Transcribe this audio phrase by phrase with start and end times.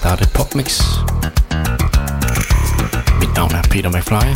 [0.00, 0.80] Starte Popmix.
[3.20, 4.30] Mit navn er Peter McFly.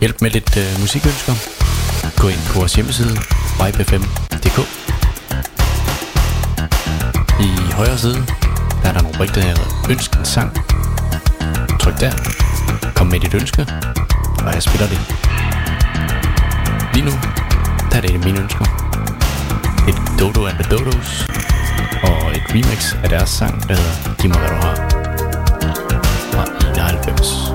[0.00, 1.34] Hjælp med lidt øh, musikønsker.
[2.20, 3.16] Gå ind på vores hjemmeside,
[3.60, 4.58] vibefm.dk.
[7.40, 8.26] I højre side,
[8.82, 10.50] der er der nogle rubrik, der hedder Ønsk en sang.
[11.80, 12.12] Tryk der.
[12.94, 13.66] Kom med dit ønske,
[14.46, 15.00] og jeg spiller det.
[16.94, 17.12] Lige nu,
[17.90, 18.64] der er det mine ønsker
[19.88, 21.26] et Dodo and the Dodos
[22.02, 24.74] og et remix af deres sang, der hedder Giv mig hvad du har
[26.32, 27.51] fra 91.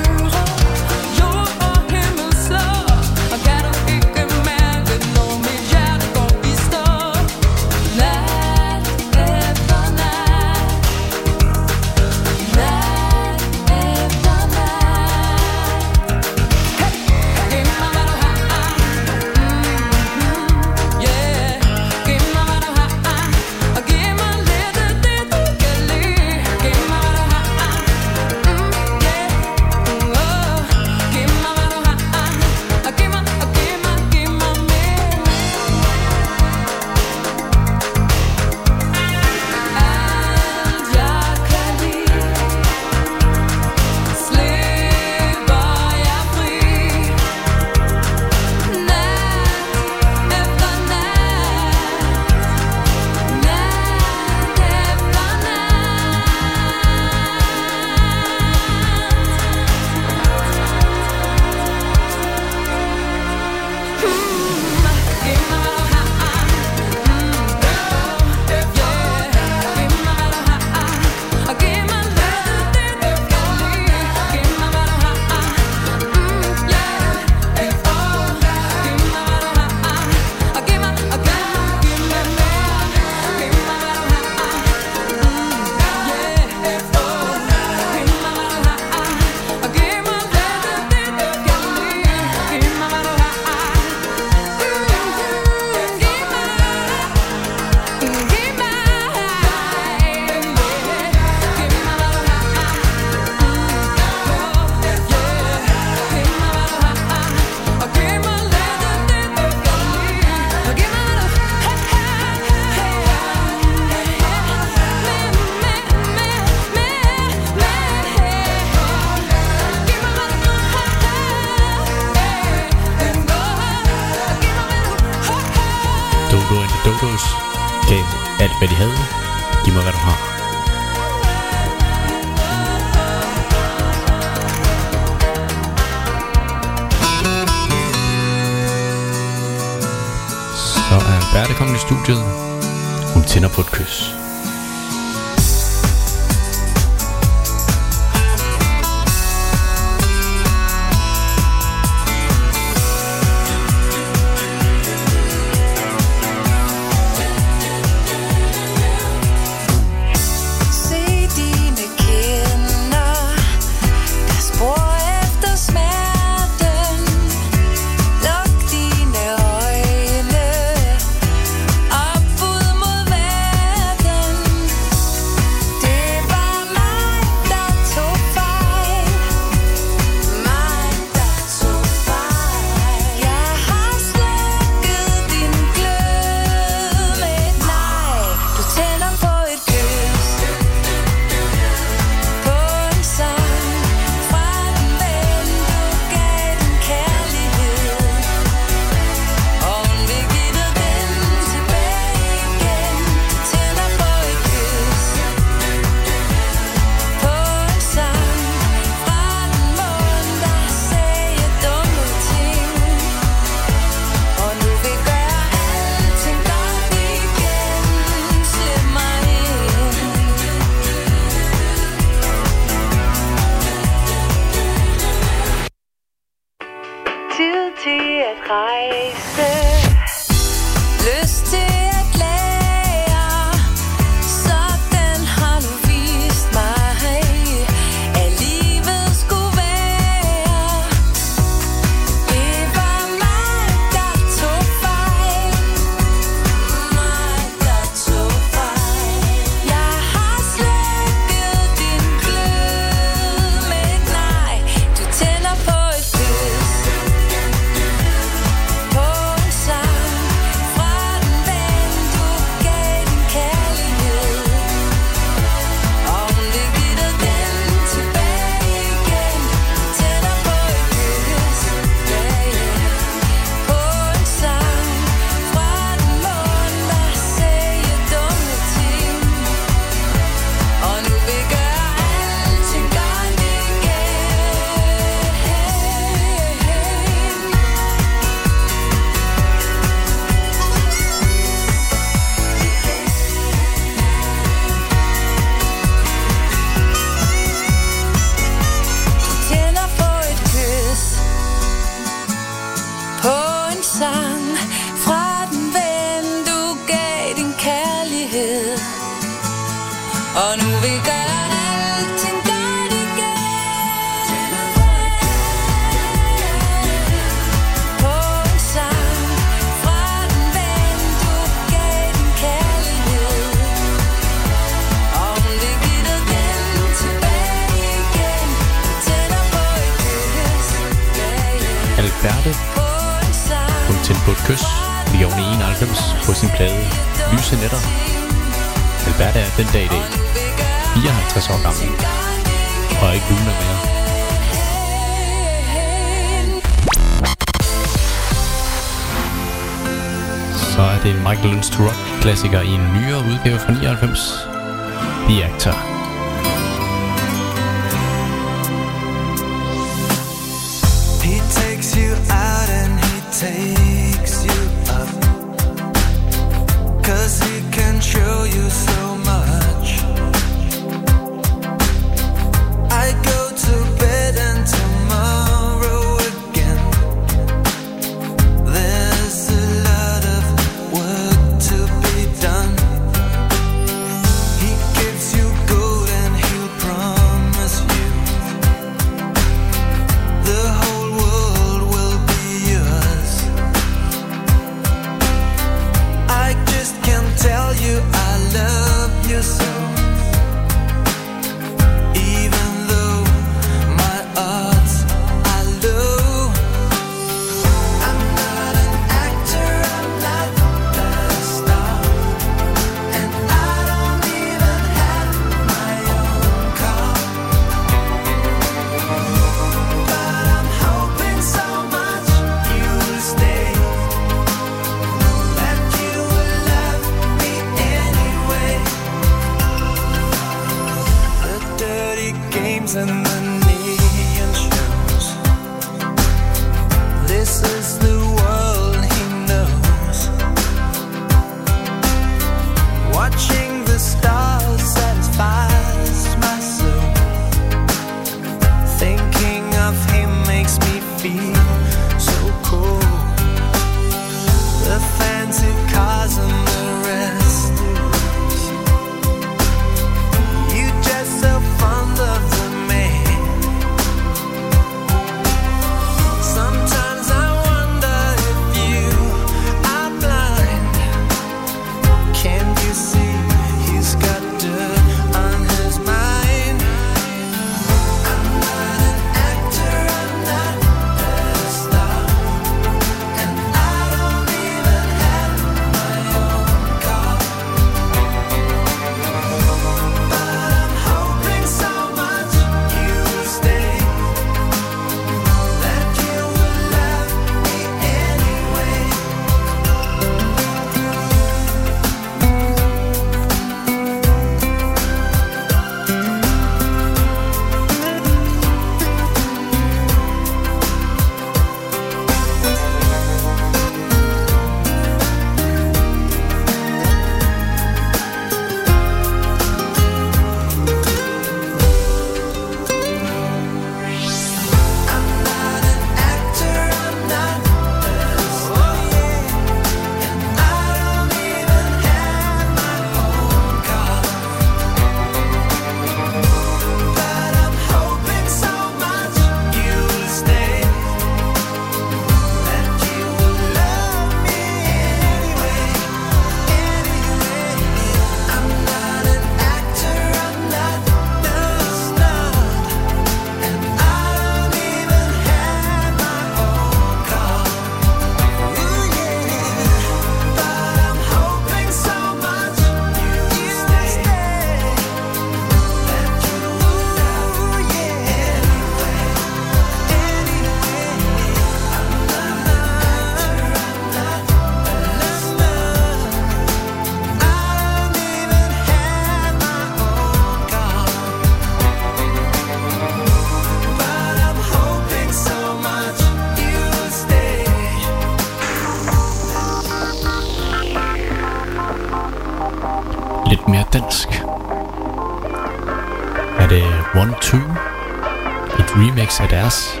[599.38, 600.00] Et af deres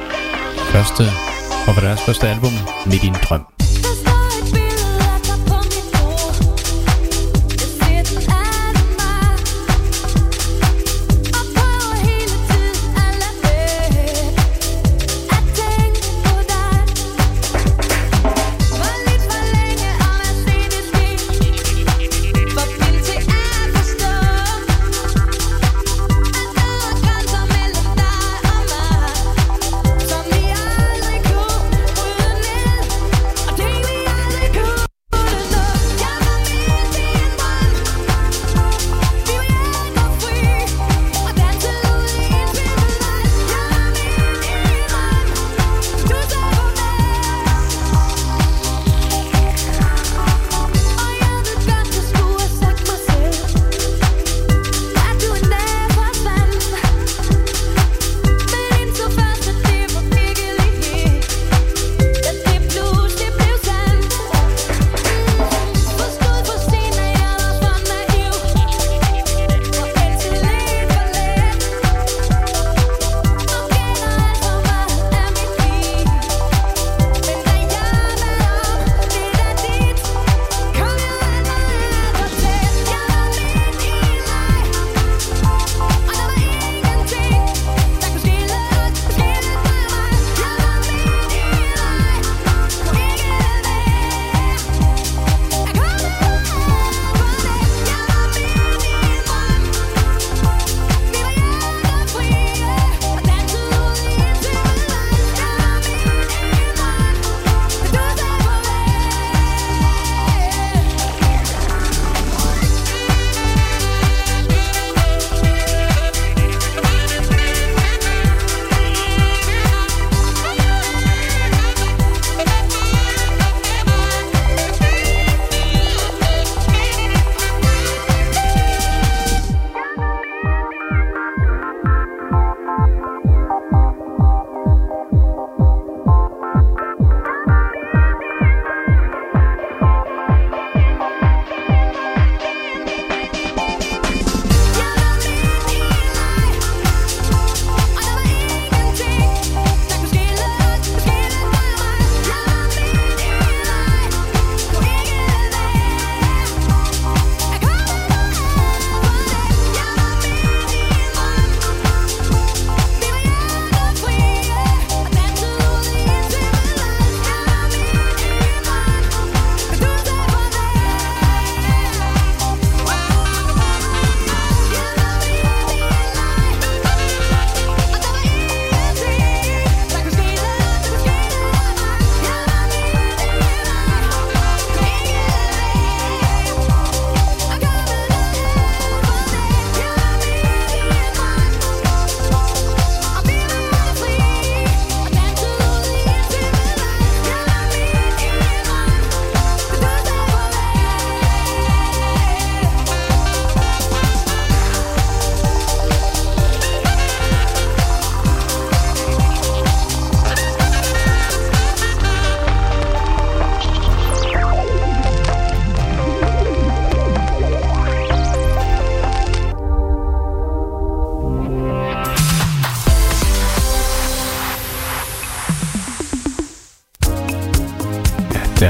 [0.72, 1.02] første,
[1.68, 2.52] og var deres første album,
[2.86, 3.57] Midt i en drøm.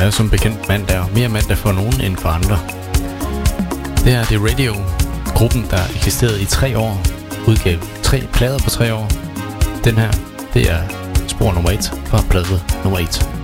[0.08, 2.58] Er som bekendt mandag, og mere mandag for nogen end for andre.
[4.04, 4.74] Det er The Radio,
[5.34, 7.00] gruppen der eksisterede i tre år,
[7.48, 9.08] udgav tre plader på tre år.
[9.84, 10.10] Den her,
[10.54, 10.80] det er
[11.26, 13.37] spor nummer et fra plade nummer et.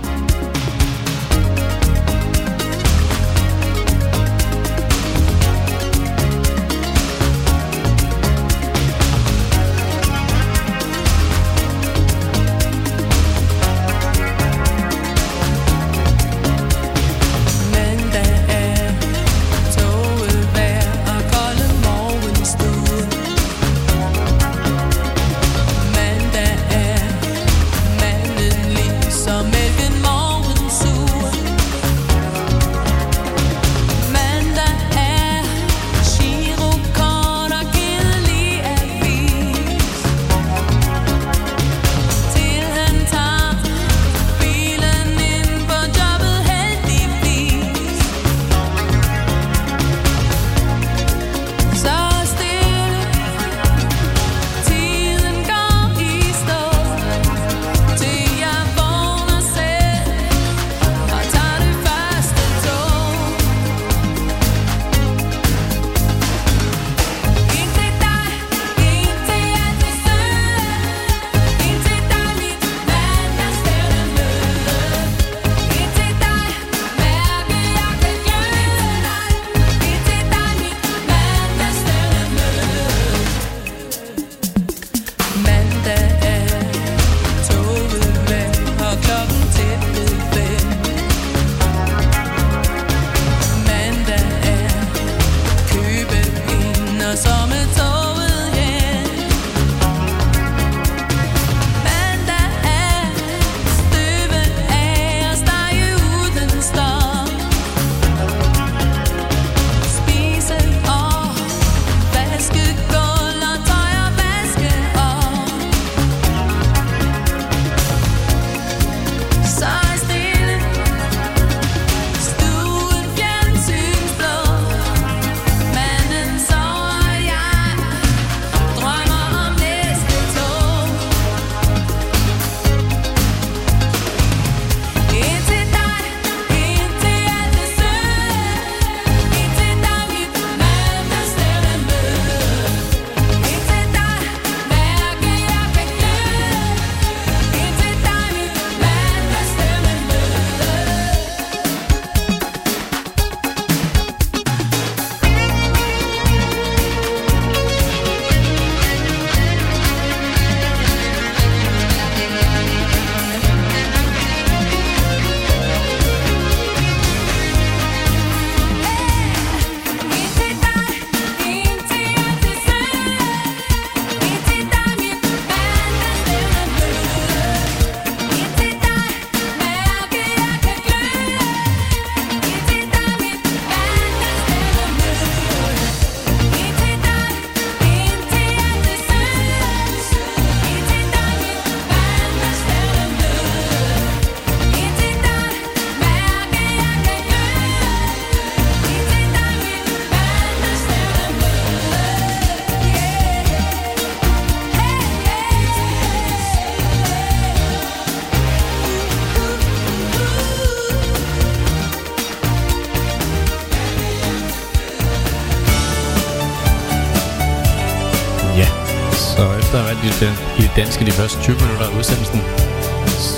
[220.05, 222.41] Så efter i det danske de første 20 minutter af udsendelsen,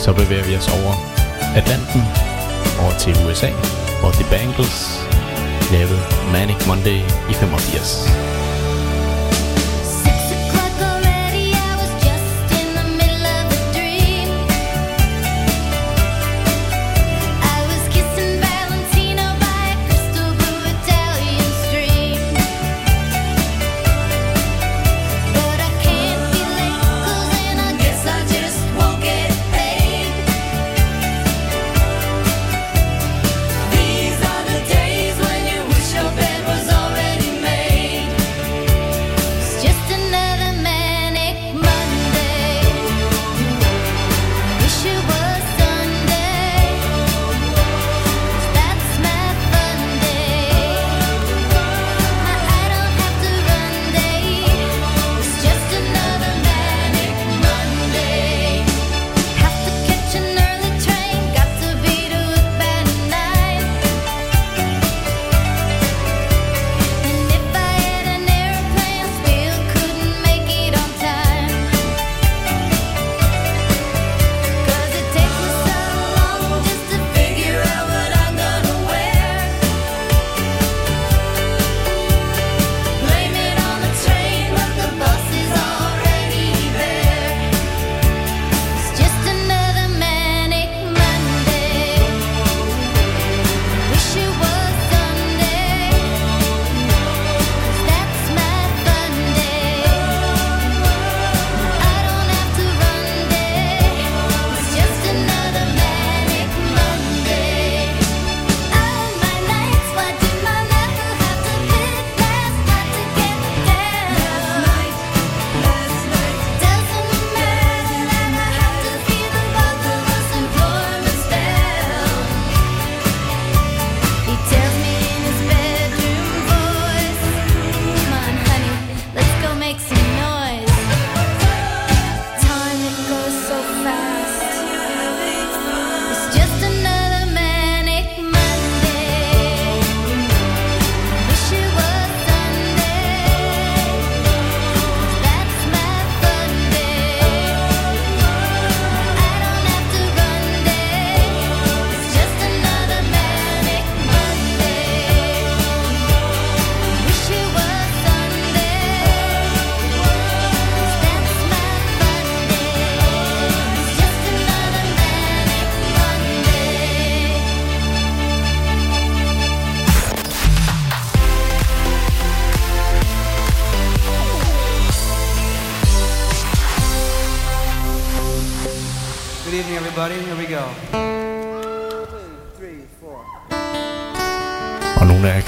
[0.03, 0.93] så bevæger vi os over
[1.55, 2.01] Atlanten,
[2.83, 3.49] over til USA,
[3.99, 4.77] hvor The Bangles
[5.71, 5.99] lavede
[6.31, 6.99] Manic Monday
[7.29, 8.26] i 85.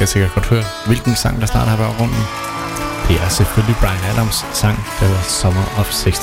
[0.09, 2.23] sikkert godt høre, hvilken sang der starter her baggrunden.
[3.07, 6.19] Det er selvfølgelig Brian Adams sang, der hedder Summer of 69.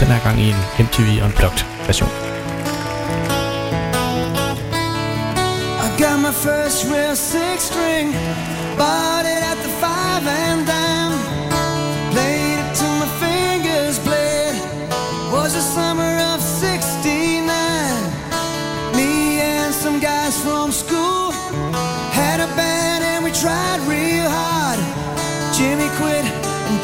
[0.00, 2.10] Den er gang i en MTV Unplugged version.
[5.86, 8.06] I got my first real six string
[8.78, 10.89] Bought it at the five and dime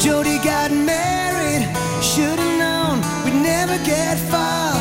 [0.06, 1.66] Jody got married.
[2.00, 4.75] Should've known we'd never get far.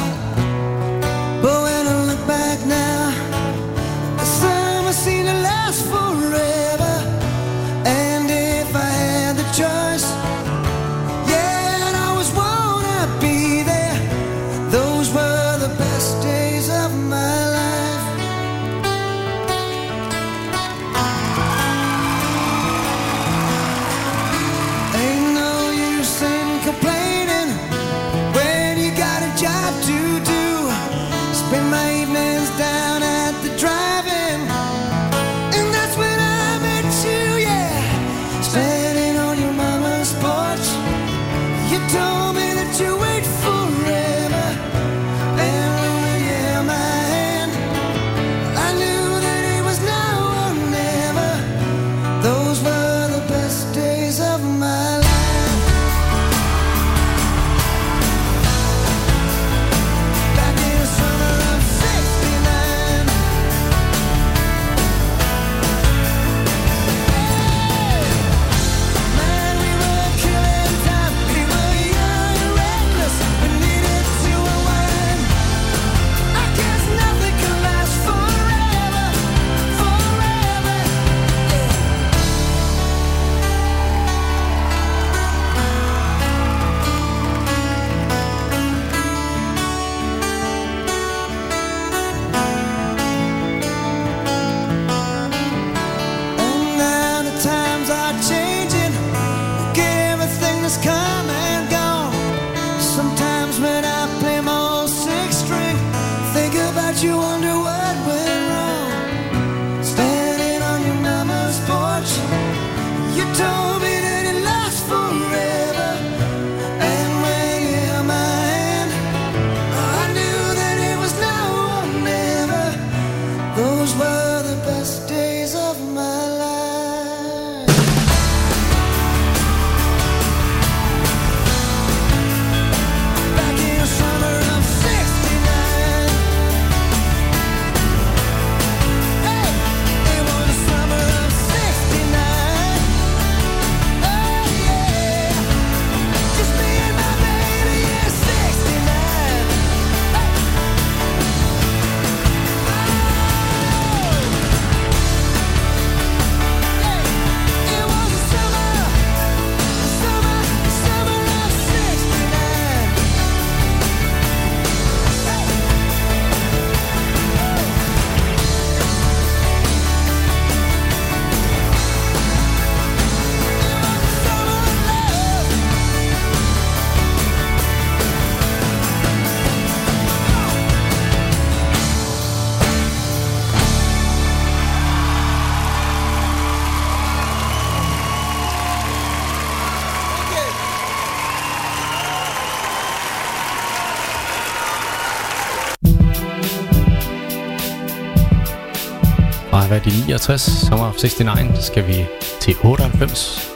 [200.15, 202.06] 69, Summer of 69, skal vi
[202.39, 203.51] til 98,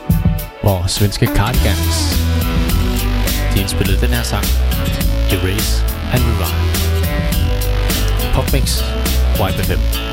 [0.61, 2.19] hvor svenske Cardigans
[3.53, 4.45] de indspillede den her sang,
[5.31, 6.55] Erase and Revive.
[8.33, 8.81] Popmix,
[9.35, 10.08] YBFM.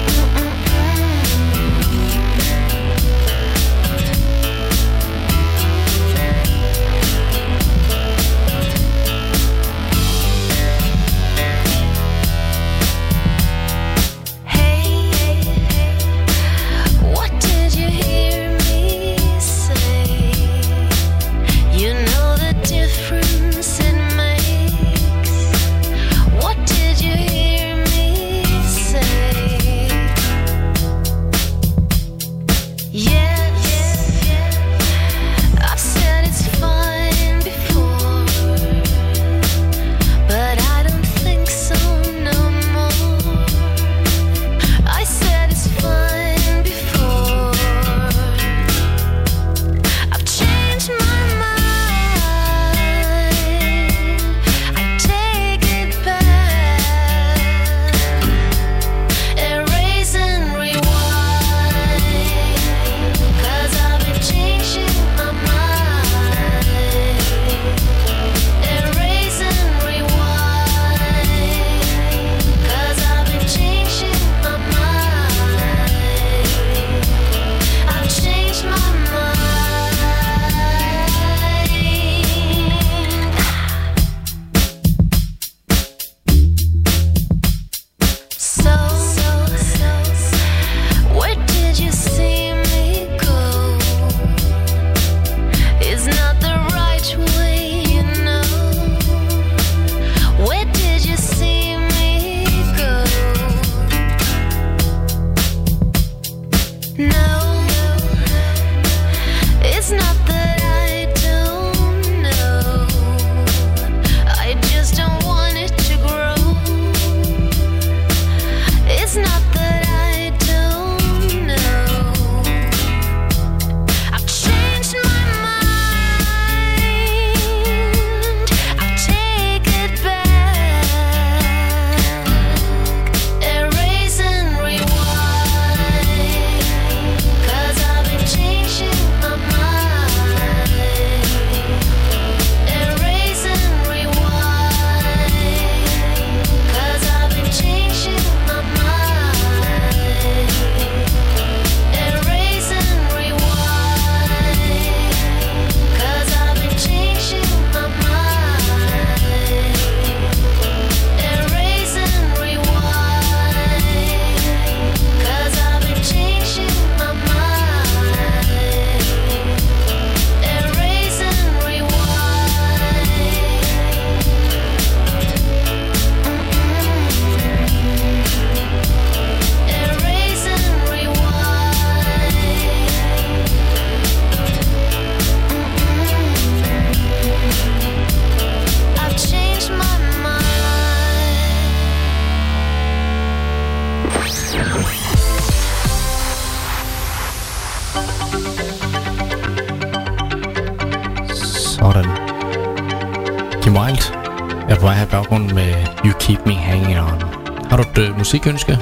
[208.27, 208.79] Musikønske,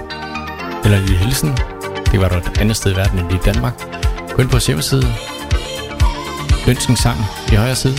[0.85, 1.59] eller en lille hilsen,
[2.13, 3.75] det var der et andet sted i verden end i Danmark,
[4.35, 5.07] gå ind på vores hjemmeside,
[6.69, 7.19] ønsk en sang
[7.53, 7.99] i højre side,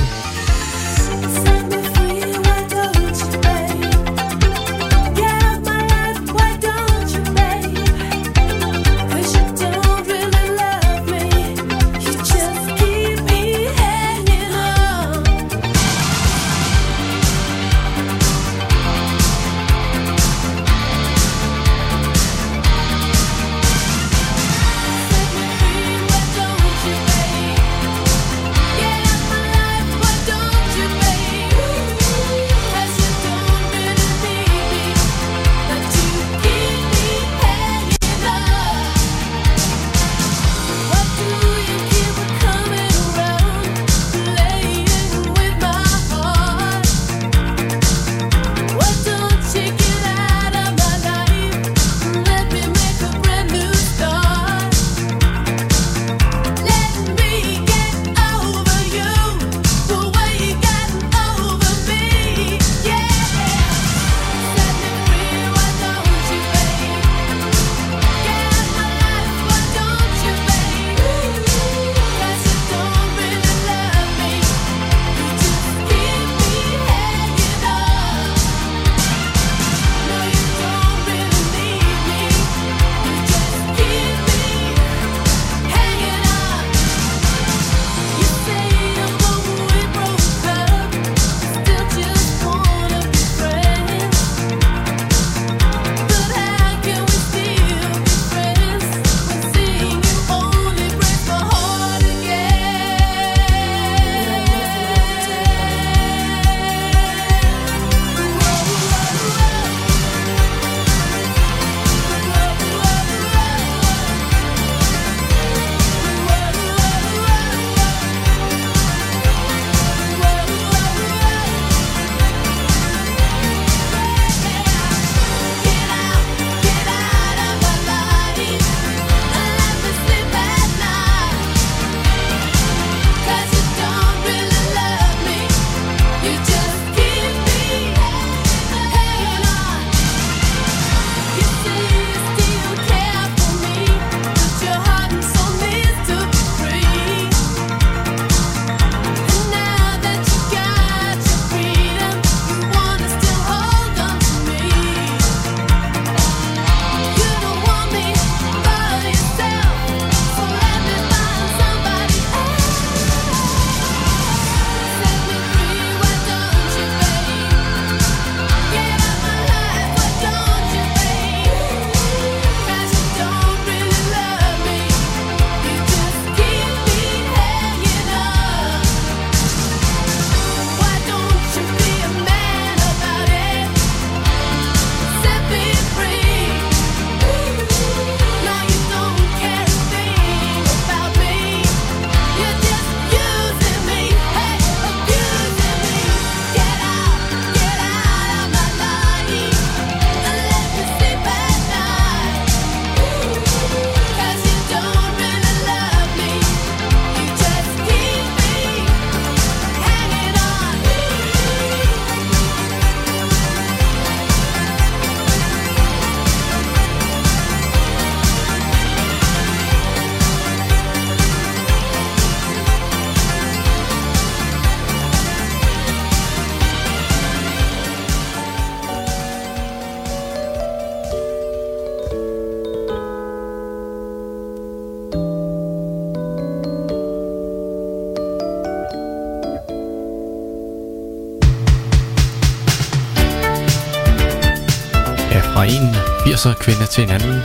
[246.46, 247.36] 80'er kvinde til en anden.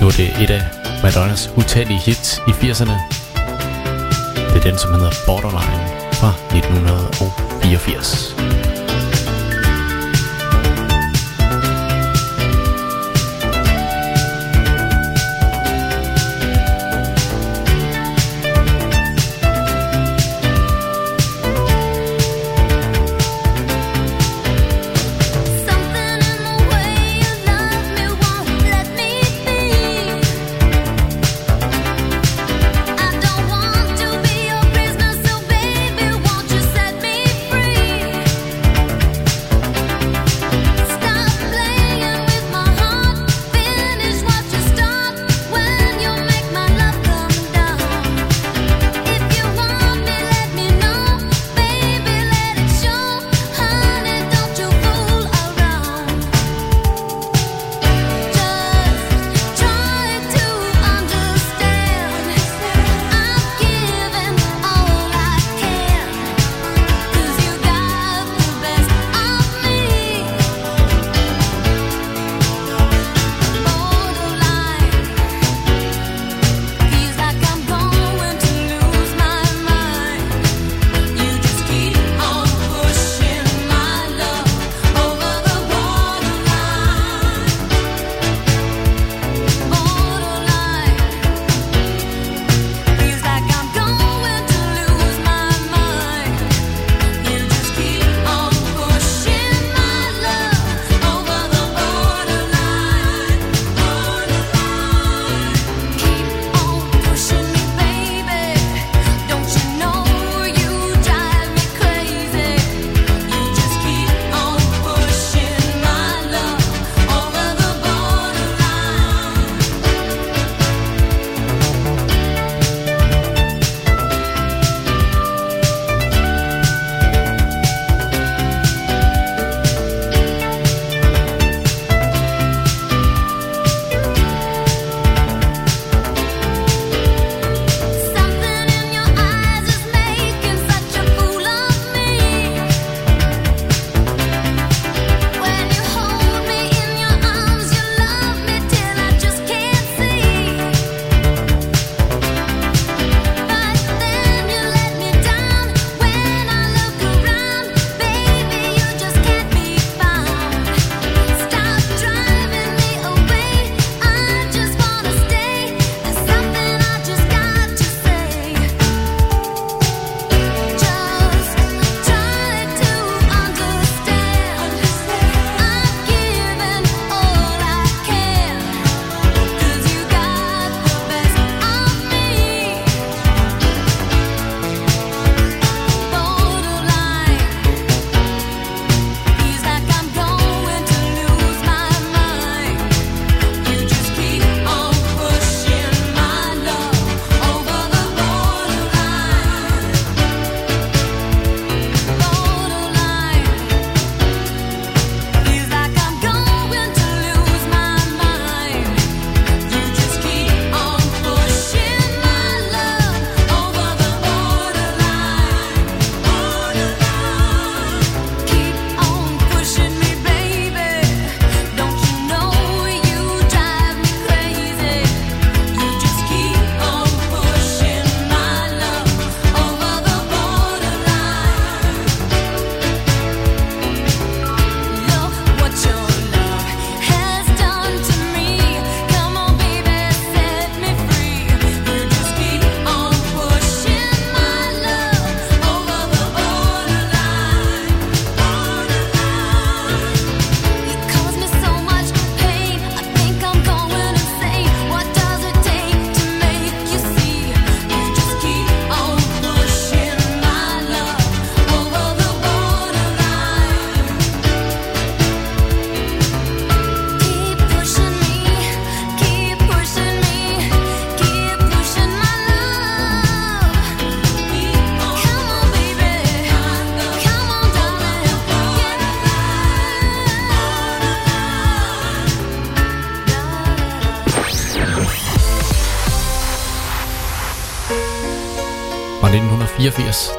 [0.00, 0.62] Nu er det et af
[1.02, 2.92] Madonnas utallige hits i 80'erne.
[4.48, 8.63] Det er den, som hedder Borderline fra 1984.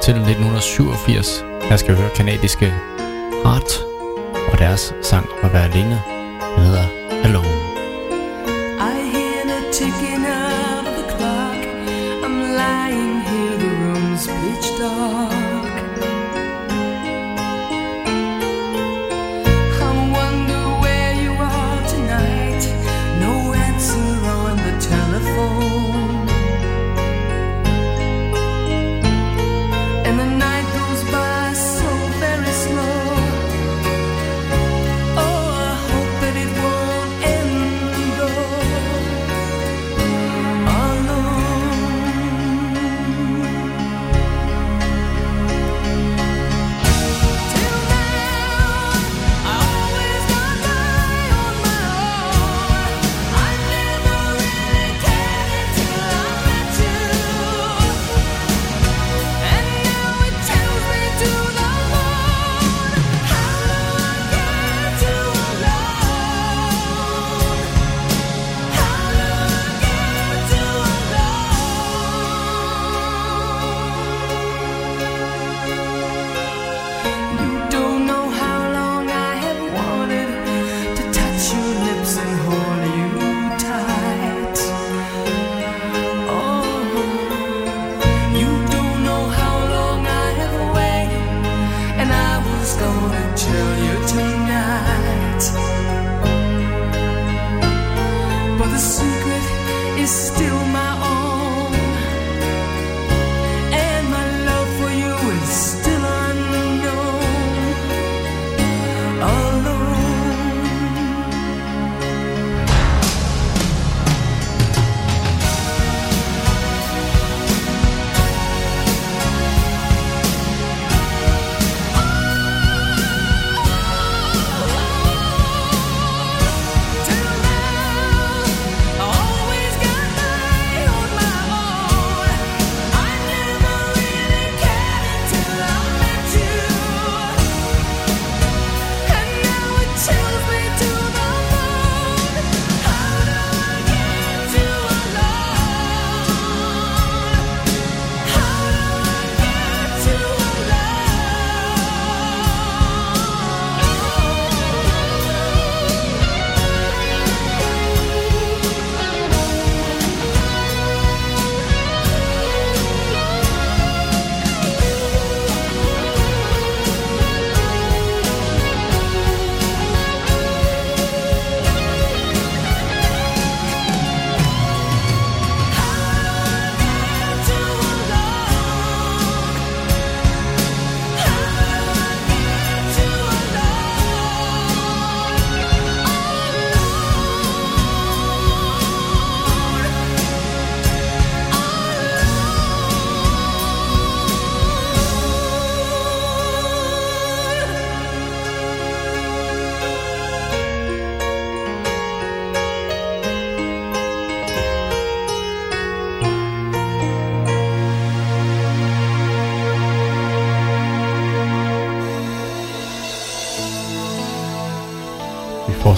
[0.02, 1.46] til 1987.
[1.70, 2.74] Her skal vi høre kanadiske
[3.46, 3.72] Art
[4.52, 6.95] og deres sang om at være alene.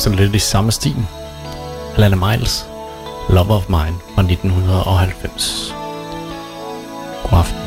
[0.07, 1.05] Fortsætter lidt i samme stil.
[1.95, 2.65] Alana Miles,
[3.29, 5.73] Love of Mine fra 1990.
[7.29, 7.57] God aften.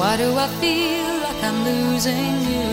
[0.00, 2.70] Why do I feel like I'm losing you?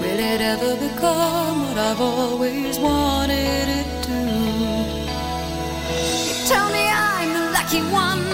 [0.00, 4.18] Will it ever become what I've always wanted it to?
[6.26, 8.31] You tell me I'm the lucky one.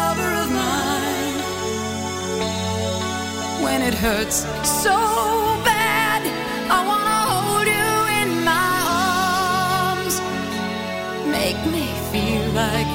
[0.00, 1.38] lover of mine.
[3.64, 4.38] When it hurts
[4.82, 4.96] so
[5.64, 6.22] bad,
[6.76, 7.90] I wanna hold you
[8.20, 8.72] in my
[9.94, 10.14] arms.
[11.38, 12.90] Make me feel like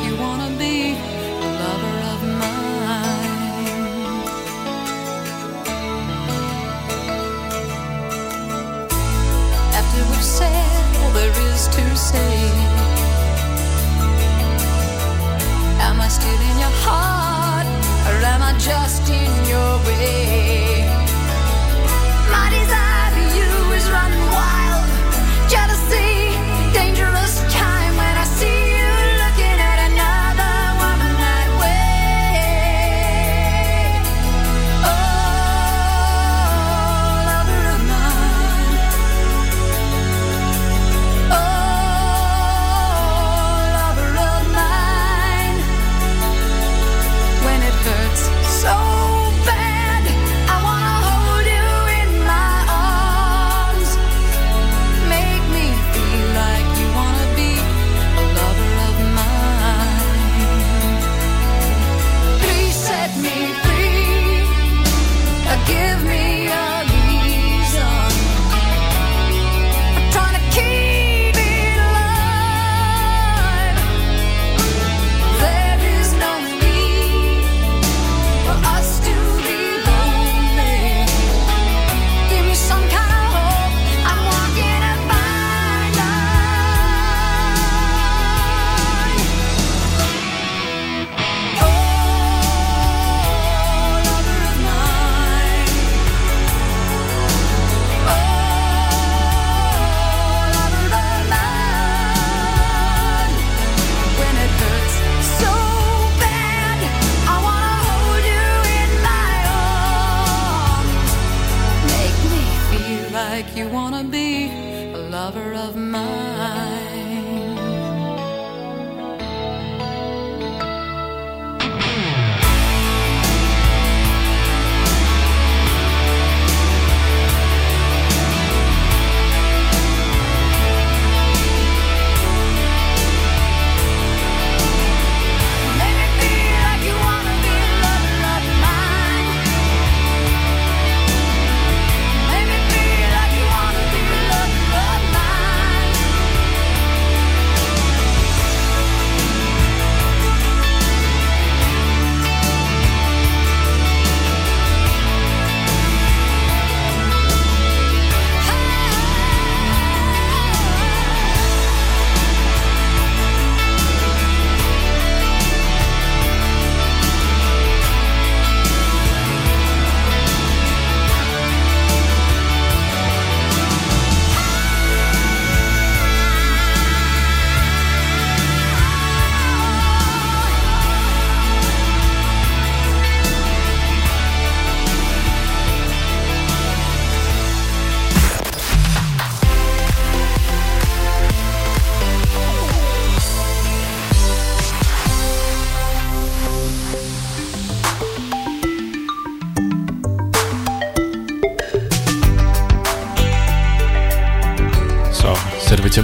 [15.79, 17.67] Am I still in your heart,
[18.07, 20.64] or am I just in your way?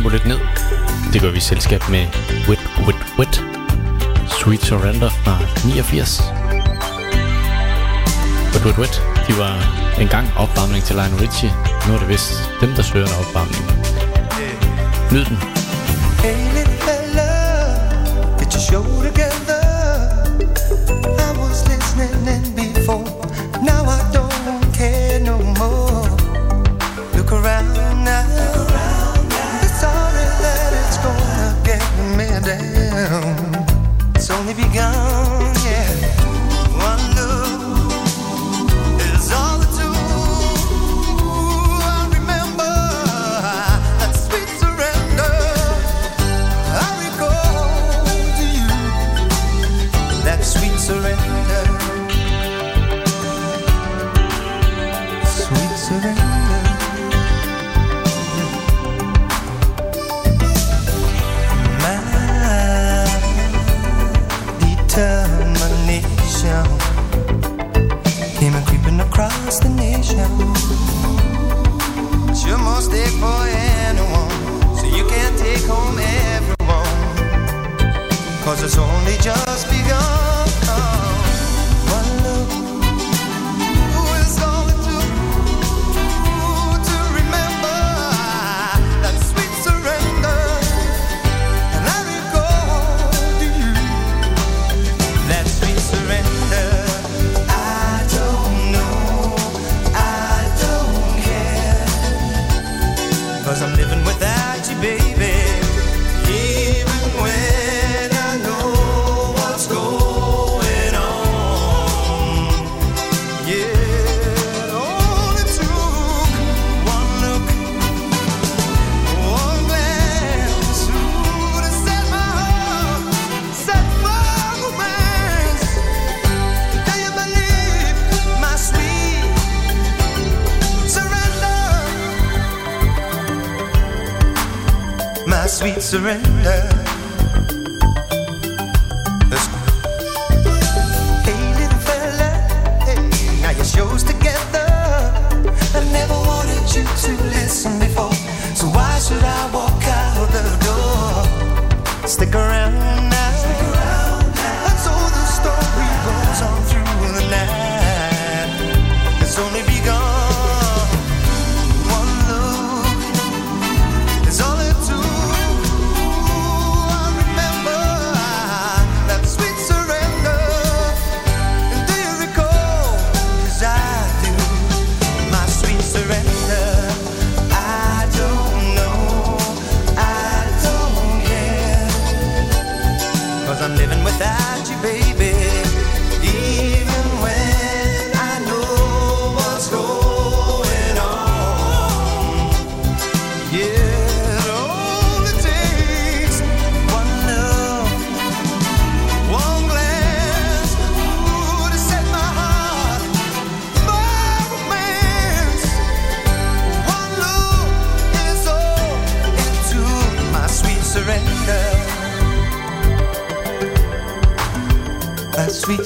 [0.02, 0.40] tempo lidt ned.
[1.14, 2.06] Det gør vi i selskab med
[2.48, 3.44] Wet Wet Wet.
[4.40, 6.22] Sweet Surrender fra 89.
[8.54, 9.56] Wet Wet Wet, de var
[10.00, 11.54] engang opvarmning til Lionel Richie.
[11.88, 13.66] Nu er det vist dem, der søger en opvarmning.
[15.12, 15.38] Nyd den.
[16.24, 19.62] Hey, little love, get your show together.
[21.26, 22.61] I was listening and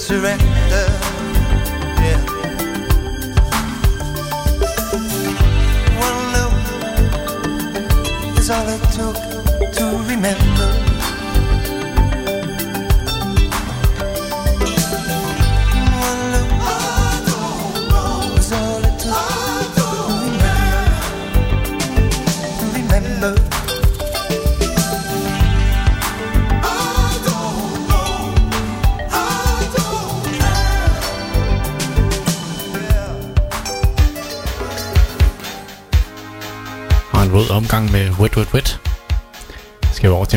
[0.05, 0.45] surrender.
[2.05, 2.21] Yeah.
[6.05, 6.53] One look
[8.37, 9.17] is all it took
[9.73, 10.54] to remember.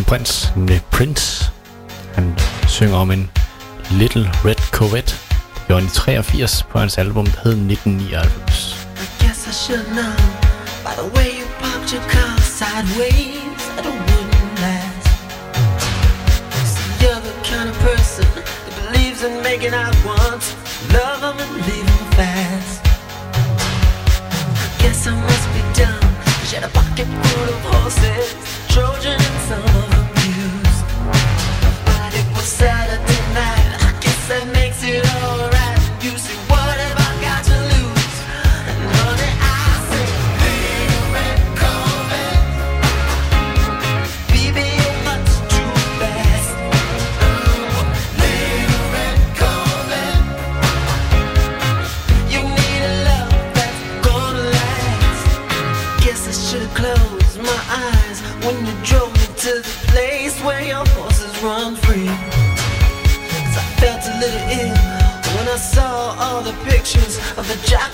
[0.08, 0.52] Prince.
[0.56, 1.52] The Prince.
[2.14, 2.36] Han
[2.68, 3.30] synger om en
[3.90, 5.14] Little Red Corvette.
[5.54, 8.78] Det gjorde han i 83 på hans album, der hed 1999.
[8.96, 10.16] I guess I should know
[10.86, 15.08] By the way you popped your car sideways At a wooden last
[17.00, 18.26] you're the kind of person
[18.64, 20.46] That believes in making out once
[20.96, 22.80] Love them and leave them fast
[24.64, 28.26] I guess I must be dumb Cause you had a pocket full of horses
[28.72, 29.17] Trojan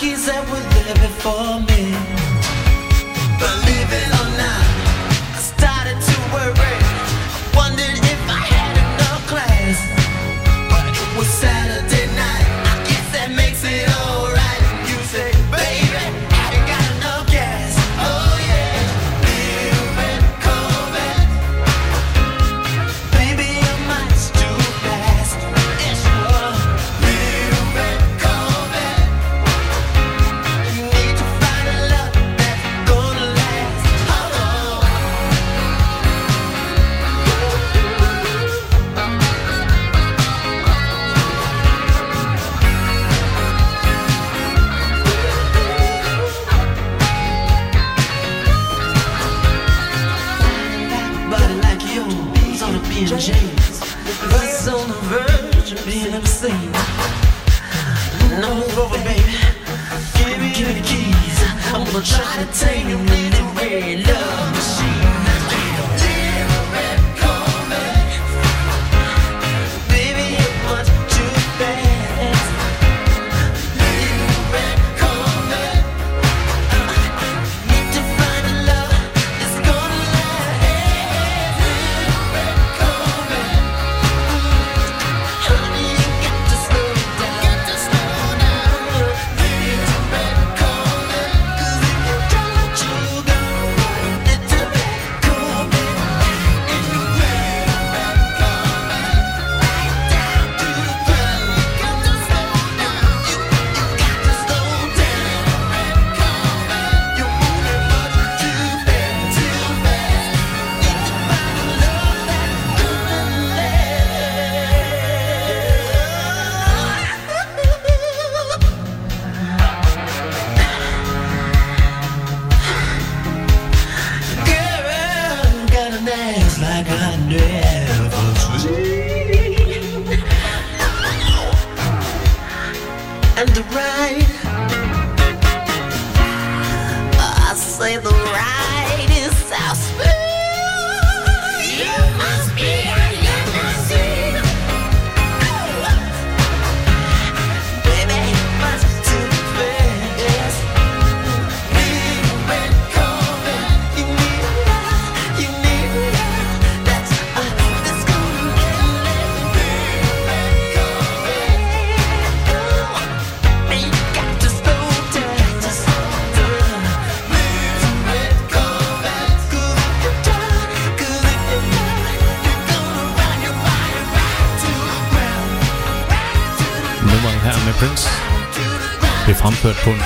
[0.05, 0.74] monkeys that would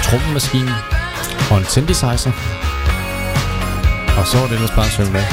[0.09, 0.75] trommemaskine
[1.51, 2.33] og en synthesizer.
[4.19, 5.25] Og så var det ellers bare at synge med.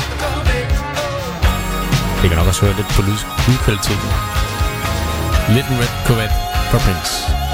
[2.21, 3.01] Det kan nok også høre lidt på
[3.47, 4.09] lydkvaliteten.
[5.55, 6.35] Lidt red Corvette
[6.71, 7.44] for Prince.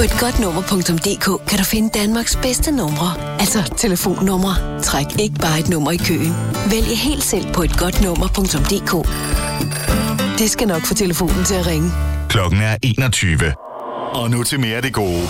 [0.00, 3.40] På et godt nummer.dk kan du finde Danmarks bedste numre.
[3.40, 4.82] Altså telefonnumre.
[4.82, 6.34] Træk ikke bare et nummer i køen.
[6.70, 8.92] Vælg helt selv på et godt nummer.dk.
[10.38, 11.90] Det skal nok få telefonen til at ringe.
[12.28, 13.54] Klokken er 21.
[14.14, 15.22] Og nu til mere af det gode.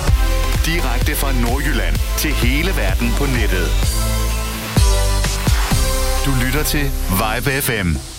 [0.66, 3.66] Direkte fra Nordjylland til hele verden på nettet.
[6.26, 6.84] Du lytter til
[7.20, 8.09] Vibe FM.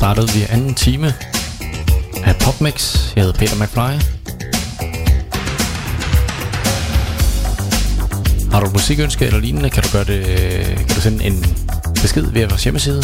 [0.00, 1.14] Startede vi anden time
[2.24, 2.96] af PopMix.
[3.16, 3.92] Jeg hedder Peter McFly.
[8.52, 10.24] Har du musikønsker eller lignende, kan du, gøre det,
[10.76, 11.44] kan du sende en
[12.02, 13.02] besked via vores hjemmeside.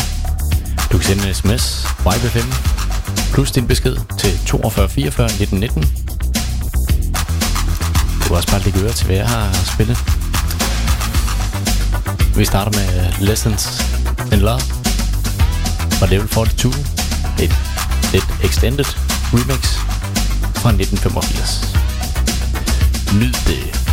[0.92, 2.54] Du kan sende en sms, YB5,
[3.32, 5.82] plus din besked til 42 44 19 19.
[8.22, 9.98] Du kan også bare lægge øre til, hvad jeg har spillet.
[12.36, 13.82] Vi starter med Lessons
[14.32, 14.75] in Love
[16.06, 16.72] fra Level 42.
[17.42, 17.52] Et
[18.12, 18.84] lidt extended
[19.32, 19.62] remix
[20.54, 21.76] fra 1985.
[23.12, 23.85] Nyd det.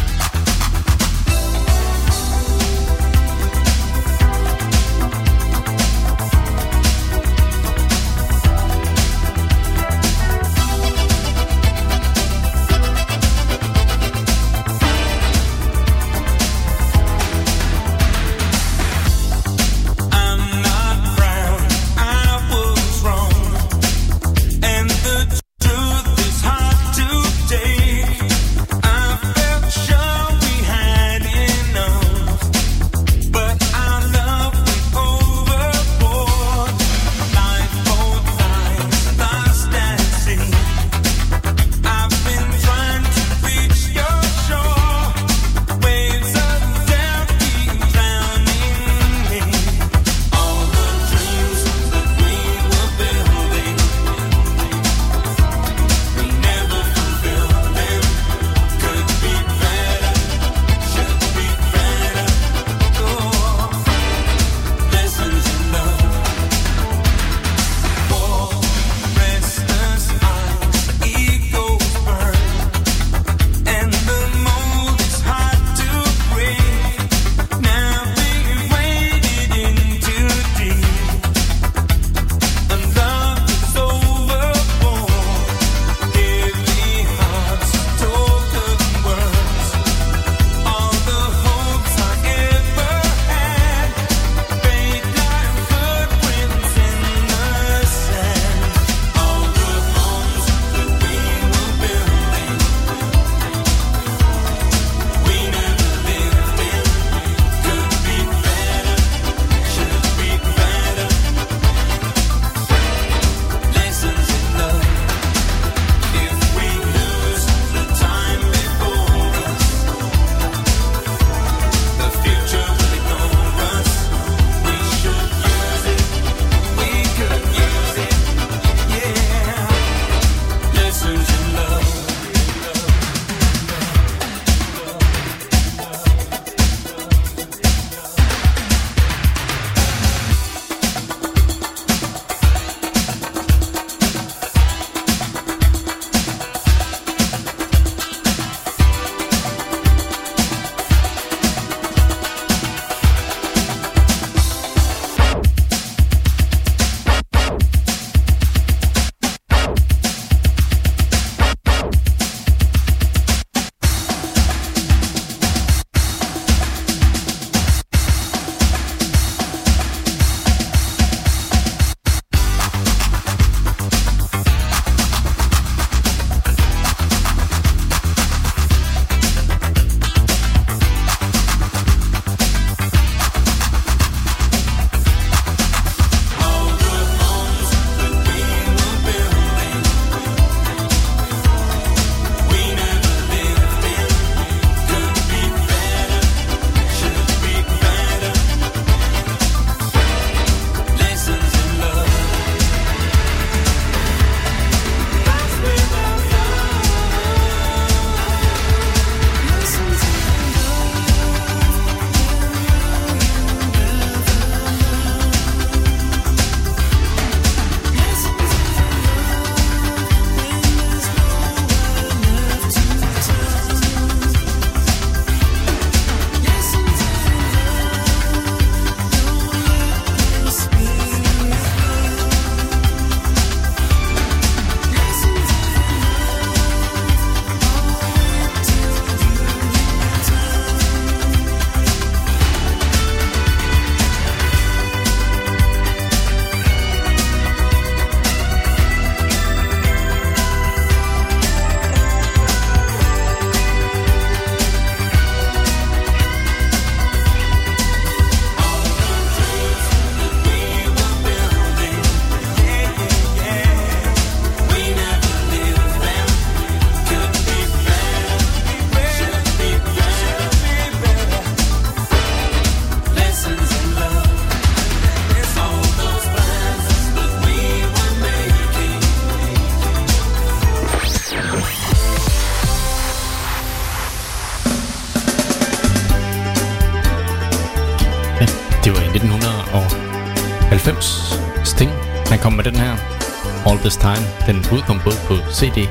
[294.48, 295.90] den udkom både på CD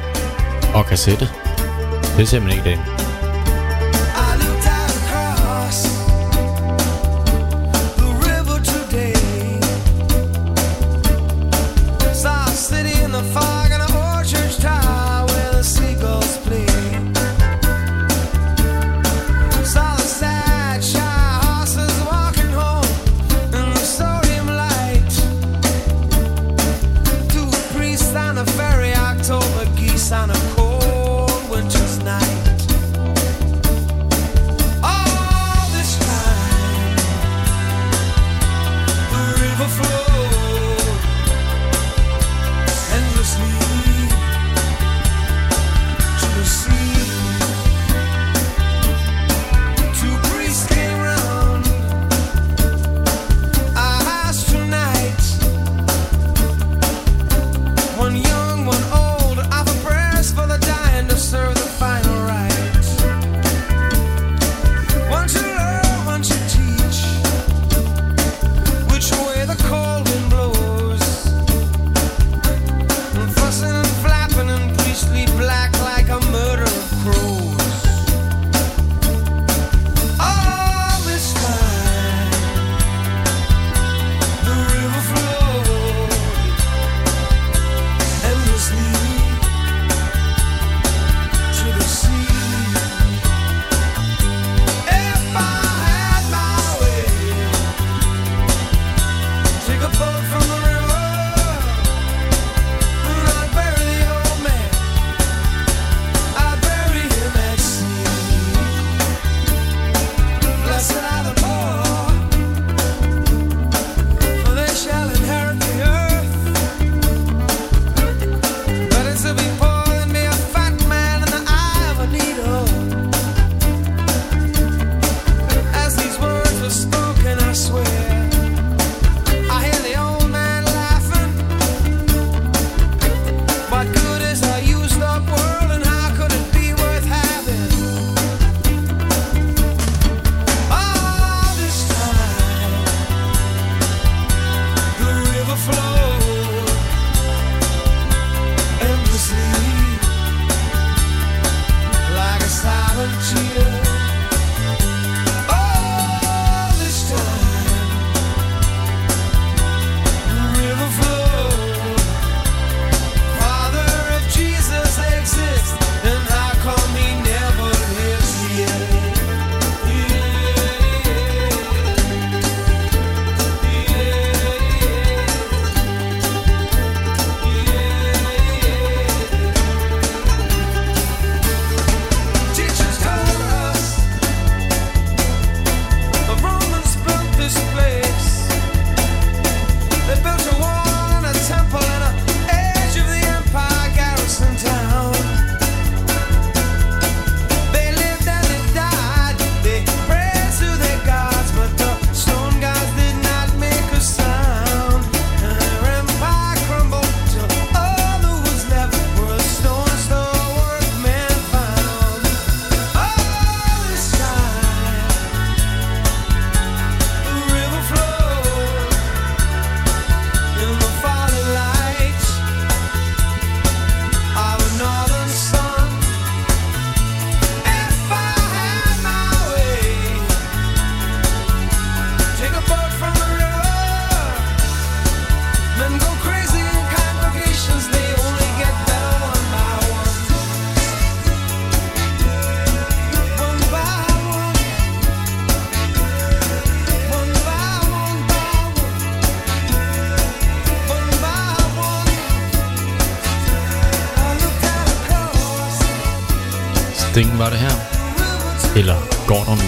[0.75, 1.29] og kassette.
[2.17, 3.02] Det ser simpelthen ikke det.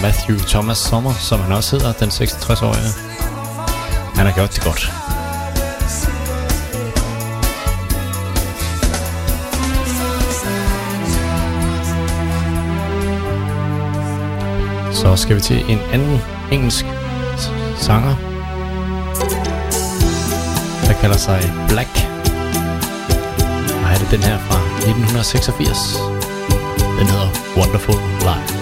[0.05, 2.91] Matthew Thomas Sommer, som han også hedder, den 66-årige.
[4.15, 4.91] Han har gjort det godt.
[14.95, 16.21] Så skal vi til en anden
[16.51, 16.85] engelsk
[17.77, 18.15] sanger,
[20.87, 22.07] der kalder sig Black.
[23.83, 25.97] Og er det den her fra 1986?
[26.99, 28.54] Den hedder Wonderful Life.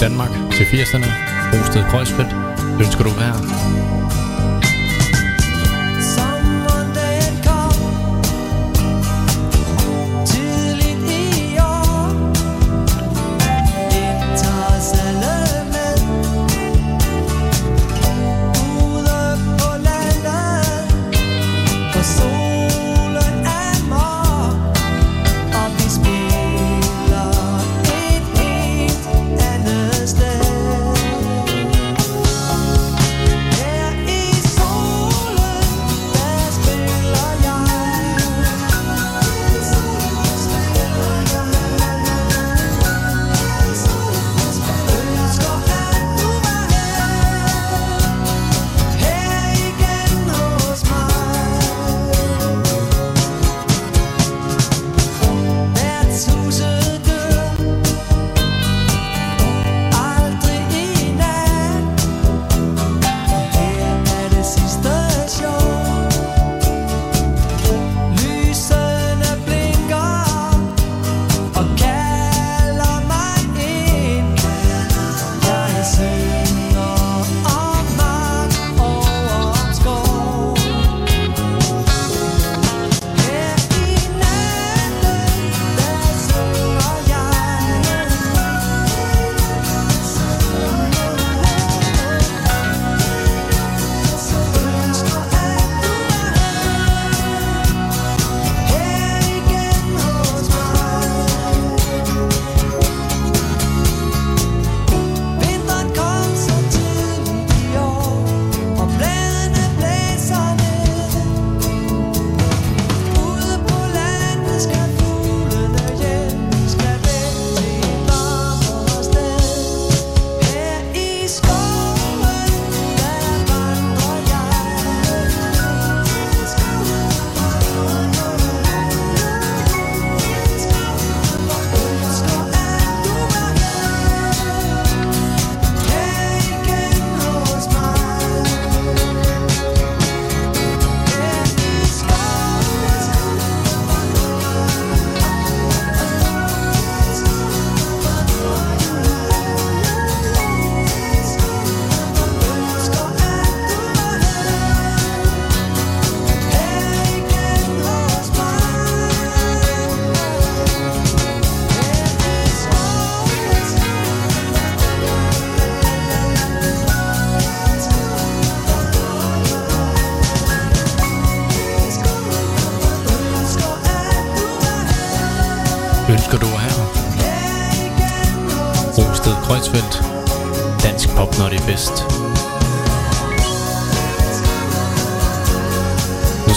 [0.00, 1.08] Danmark, til 80'erne.
[1.52, 2.34] Rosted Kreuzfeldt.
[2.80, 3.77] Ønsker du være?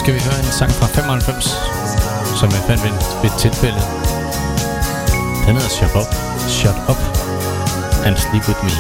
[0.01, 1.45] Skal vi høre en sang fra 95,
[2.39, 2.91] som jeg fandt ved,
[3.21, 3.81] ved et tilfælde.
[5.45, 6.11] Den hedder Shut Up,
[6.57, 7.01] Shut Up
[8.05, 8.75] and Sleep With Me.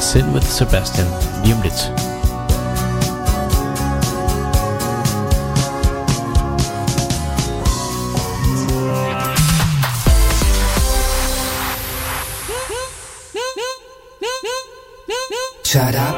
[0.00, 1.06] Send with Sebastian
[1.44, 1.80] lige om lidt.
[15.64, 16.17] Shut up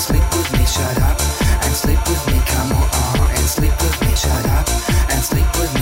[0.00, 0.64] sleep with me.
[4.16, 4.68] Shut up
[5.10, 5.79] and sleep with me,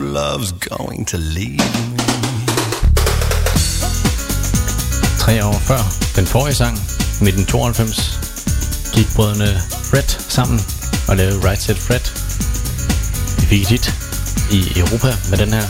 [0.00, 1.98] love, love's going to leave me.
[5.18, 5.82] Tre år før
[6.16, 8.20] den forrige sang, 1992,
[8.94, 9.60] gik brødrene
[9.90, 10.60] Fred sammen
[11.08, 12.00] og lavede Right Set Fred.
[13.40, 13.72] De fik
[14.52, 15.62] i Europa med den her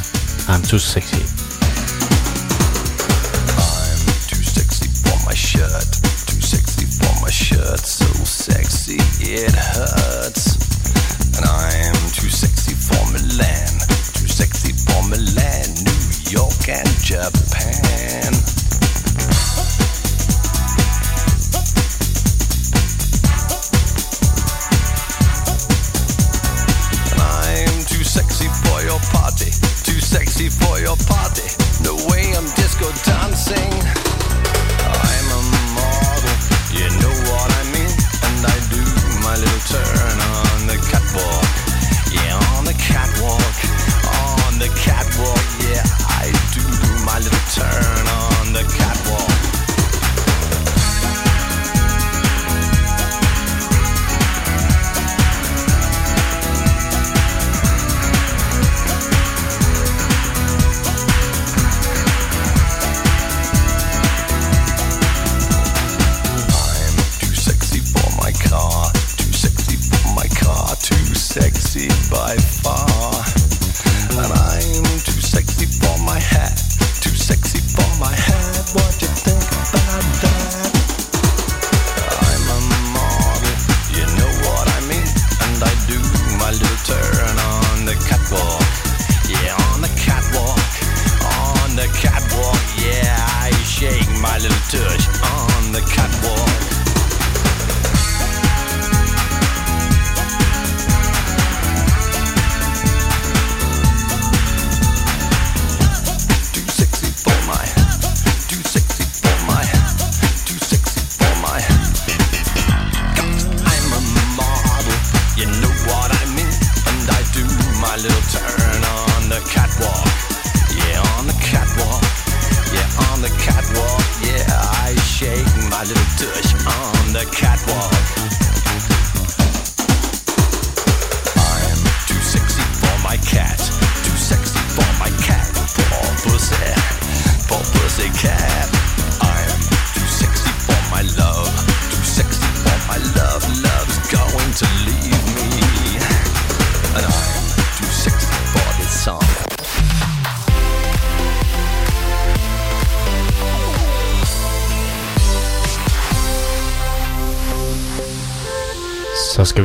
[0.48, 1.41] I'm Too Sexy.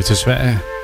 [0.08, 0.77] til Sverige.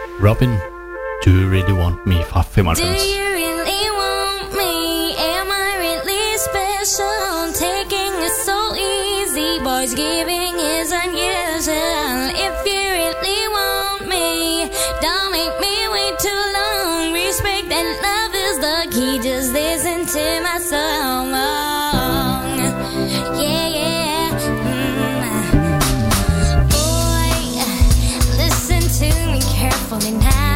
[29.94, 30.53] falling high.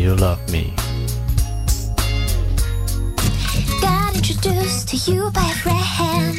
[0.00, 0.72] you love me.
[3.82, 6.36] Got introduced to you by a friend.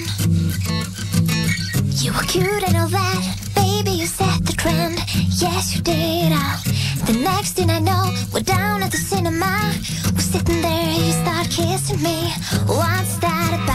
[2.01, 3.21] You were cute and all that,
[3.53, 4.97] baby, you set the trend.
[5.39, 6.31] Yes, you did.
[6.33, 6.63] Oh.
[7.05, 9.73] The next thing I know, we're down at the cinema.
[10.11, 12.33] We're sitting there, you start kissing me.
[12.65, 13.70] What's that about?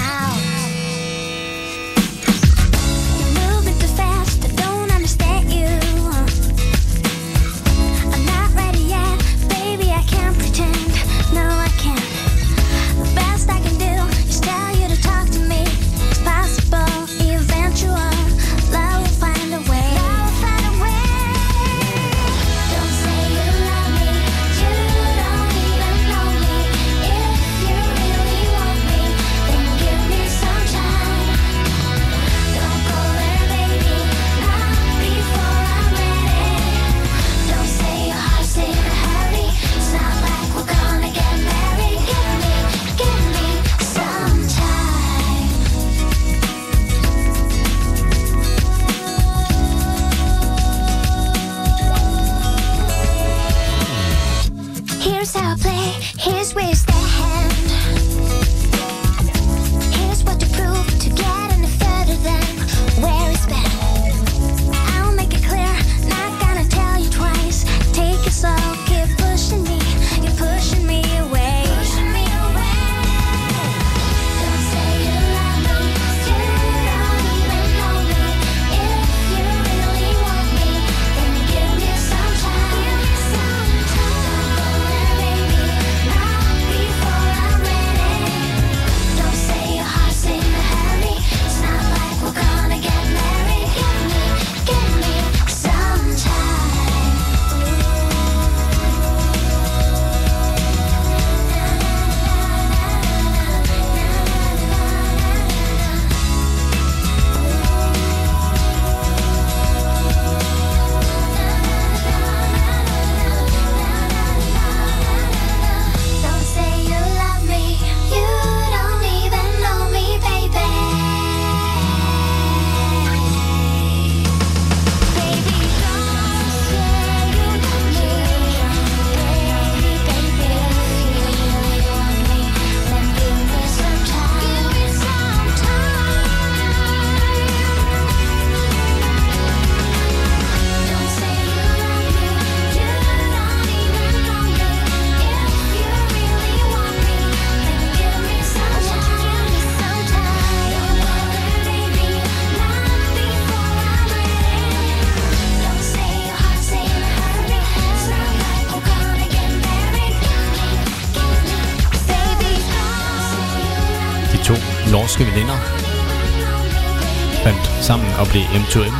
[168.20, 168.94] Og blev M2M.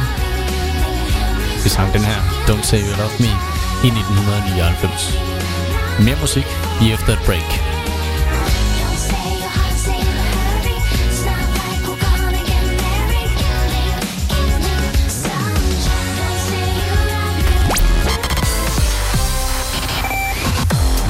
[1.65, 3.33] Vi sang den her Don't Say You Love Me
[3.85, 5.19] i 1999.
[6.05, 6.47] Mere musik
[6.81, 7.51] lige efter et break.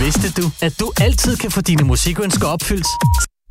[0.01, 2.87] Vidste du, at du altid kan få dine musikønsker opfyldt?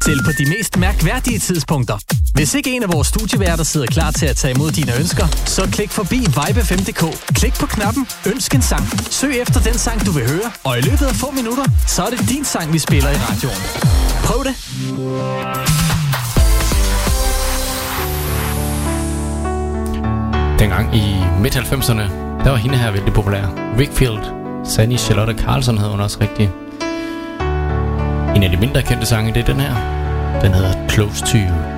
[0.04, 2.15] Selv på de mest mærkværdige tidspunkter.
[2.36, 5.70] Hvis ikke en af vores studieværter sidder klar til at tage imod dine ønsker, så
[5.72, 7.04] klik forbi vibe5.dk.
[7.36, 8.84] Klik på knappen Ønsk en sang.
[9.12, 12.10] Søg efter den sang, du vil høre, og i løbet af få minutter, så er
[12.10, 13.62] det din sang, vi spiller i radioen.
[14.28, 14.56] Prøv det!
[20.60, 21.06] Dengang i
[21.42, 22.06] midt-90'erne,
[22.44, 23.46] der var hende her vældig populær.
[23.78, 24.20] Wickfield,
[24.66, 26.52] Sandy Charlotte Carlson hed hun også rigtig.
[28.36, 29.76] En af de mindre kendte sange, det er den her.
[30.42, 31.75] Den hedder Close to You.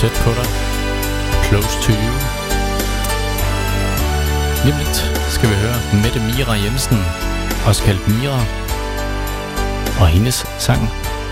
[0.00, 0.48] tæt på dig.
[1.48, 2.14] Close to you.
[4.64, 4.94] Lige
[5.28, 6.98] skal vi høre Mette Mira Jensen,
[7.66, 8.40] også kaldt Mira,
[10.00, 10.88] og hendes sang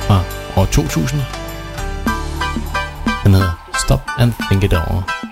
[0.06, 0.20] fra
[0.56, 1.20] år 2000.
[3.24, 5.25] Den hedder Stop and Think It Over.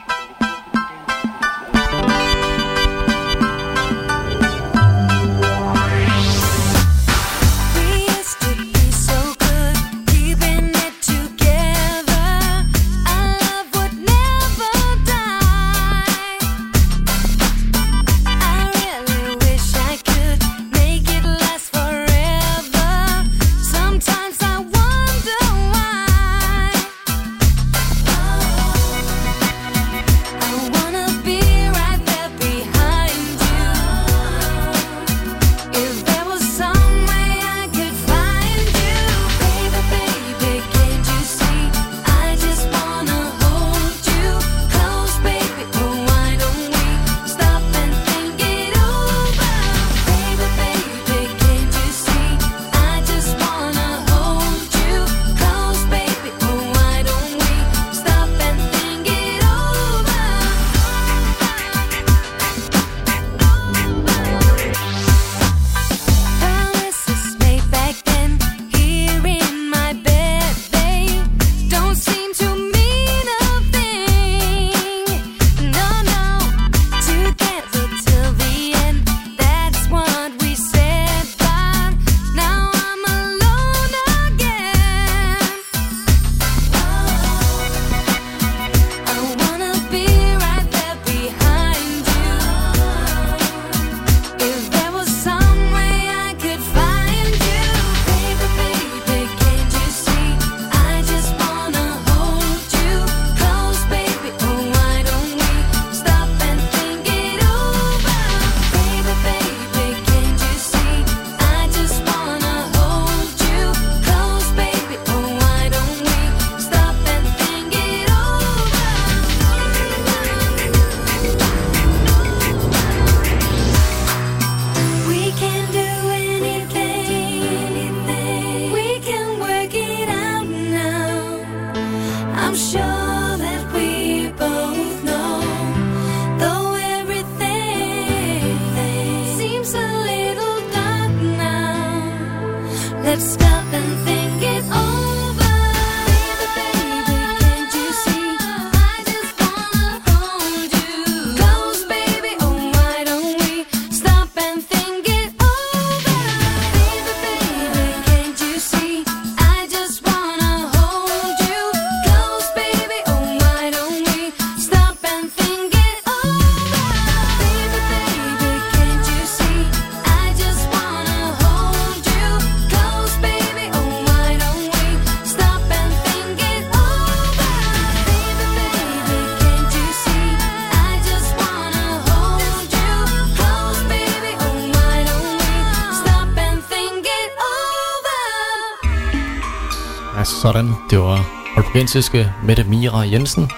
[191.84, 193.50] palæstinensiske Mette Mira Jensen.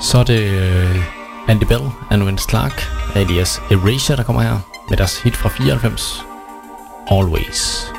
[0.00, 0.42] Så er det
[0.94, 2.82] uh, Andy Bell and Vince Clark
[3.14, 4.58] alias Erasure, der kommer her
[4.88, 6.24] med deres hit fra 94,
[7.10, 7.97] Always.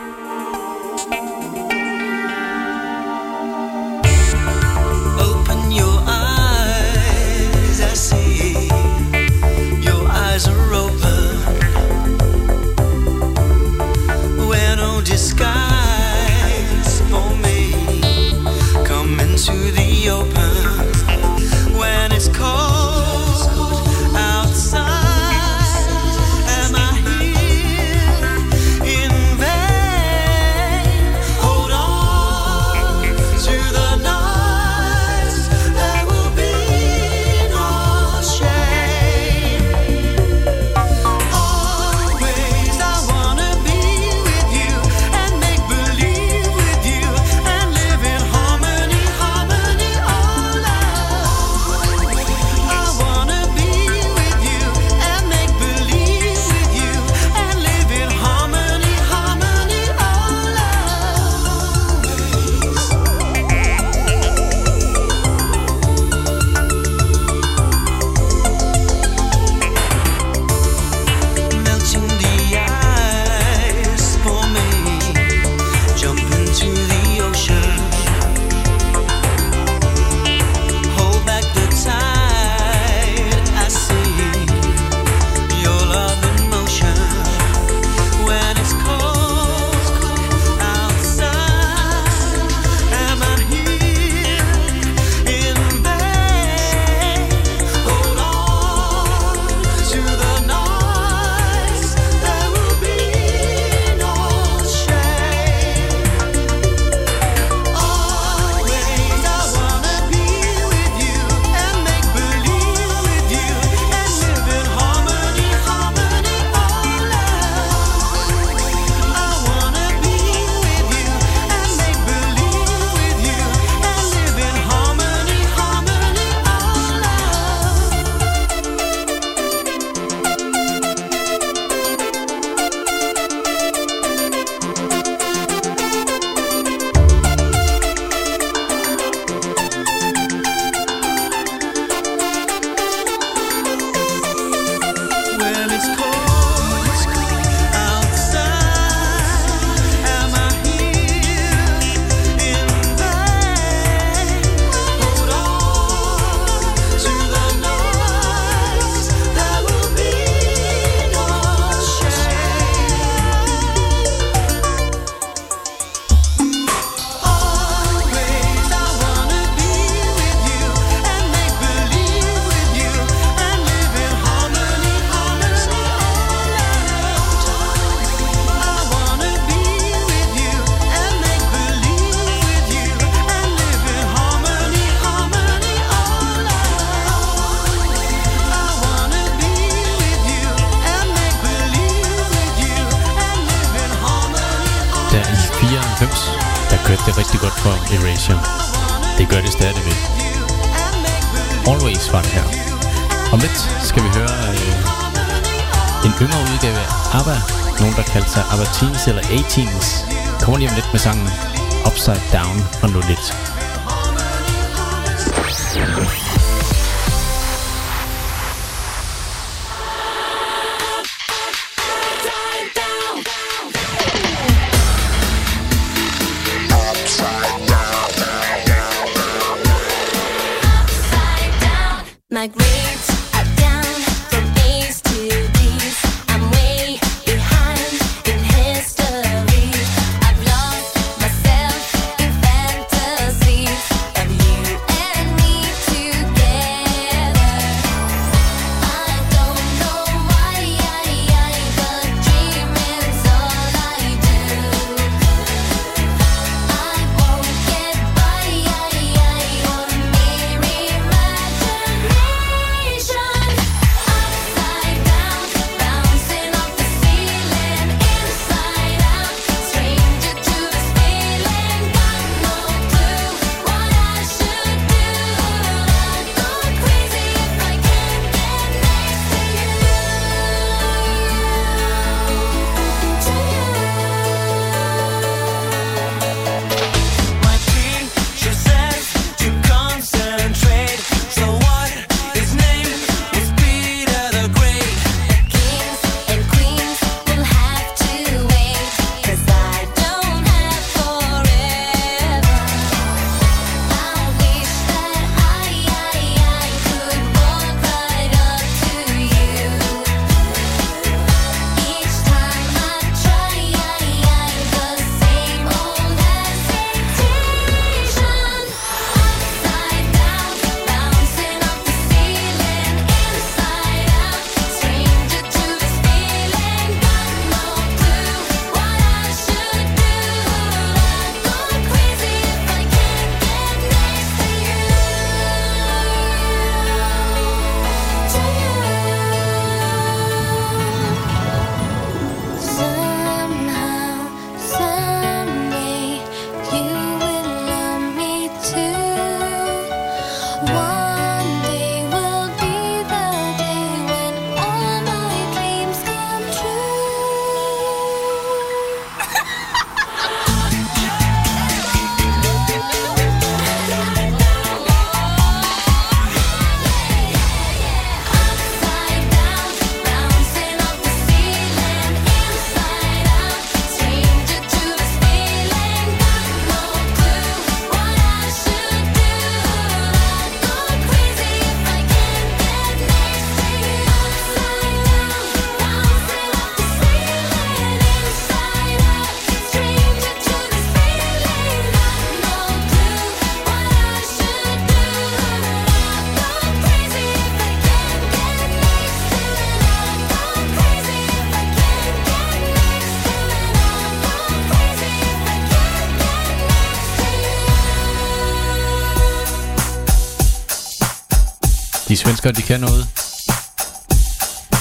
[412.20, 413.08] svenskere, de kan noget.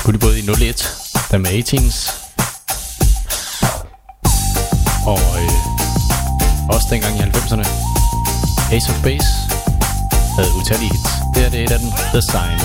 [0.04, 0.96] Kunne de både i 01,
[1.30, 1.98] der med 18's.
[5.06, 7.66] Og øh, også dengang i 90'erne.
[8.74, 9.30] Ace of Base
[10.36, 11.10] havde utallige hits.
[11.34, 12.58] Det her det et af dem, The Sign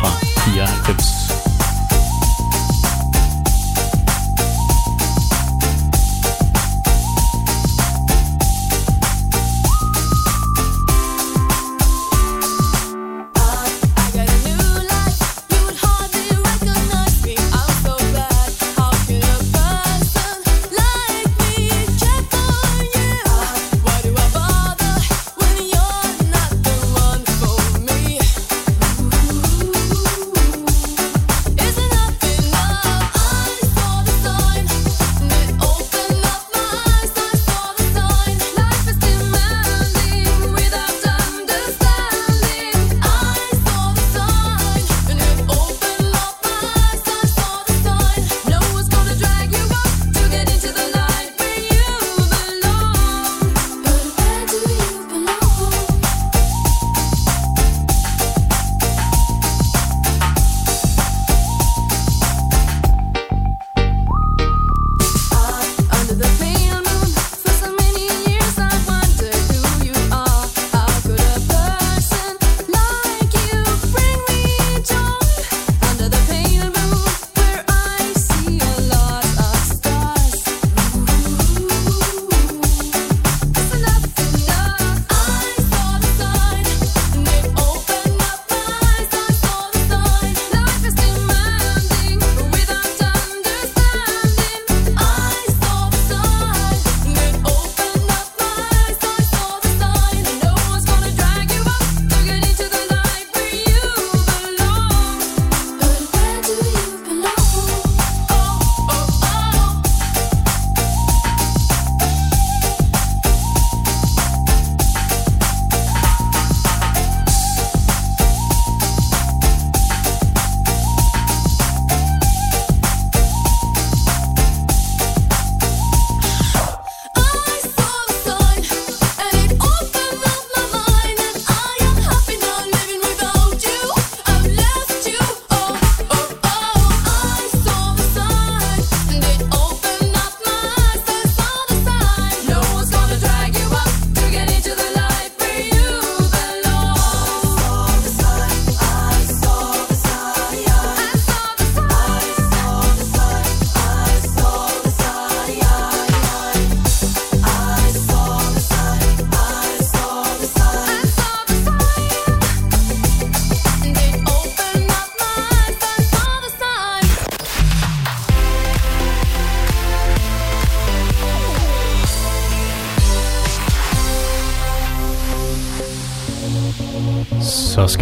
[0.00, 0.10] fra
[0.44, 1.21] 94.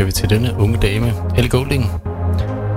[0.01, 1.91] skal vi til denne unge dame, Helle Golding.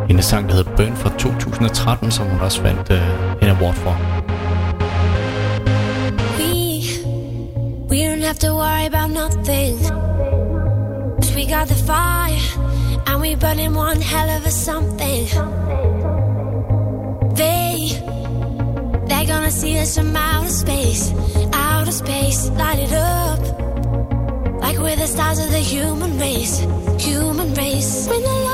[0.07, 3.01] Hendes sang, der hedder Burn fra 2013, som hun også vandt øh,
[3.41, 3.91] en award for.
[6.39, 6.83] We,
[7.89, 9.79] we don't have to worry about nothing.
[11.21, 12.43] Cause we got the fire,
[13.07, 15.23] and we burn in one hell of a something.
[17.41, 17.73] They,
[19.07, 21.13] they're gonna see us from outer space,
[21.53, 23.42] outer space, light it up.
[24.83, 26.59] We're the stars of the human race,
[26.99, 28.05] human race.
[28.09, 28.52] When the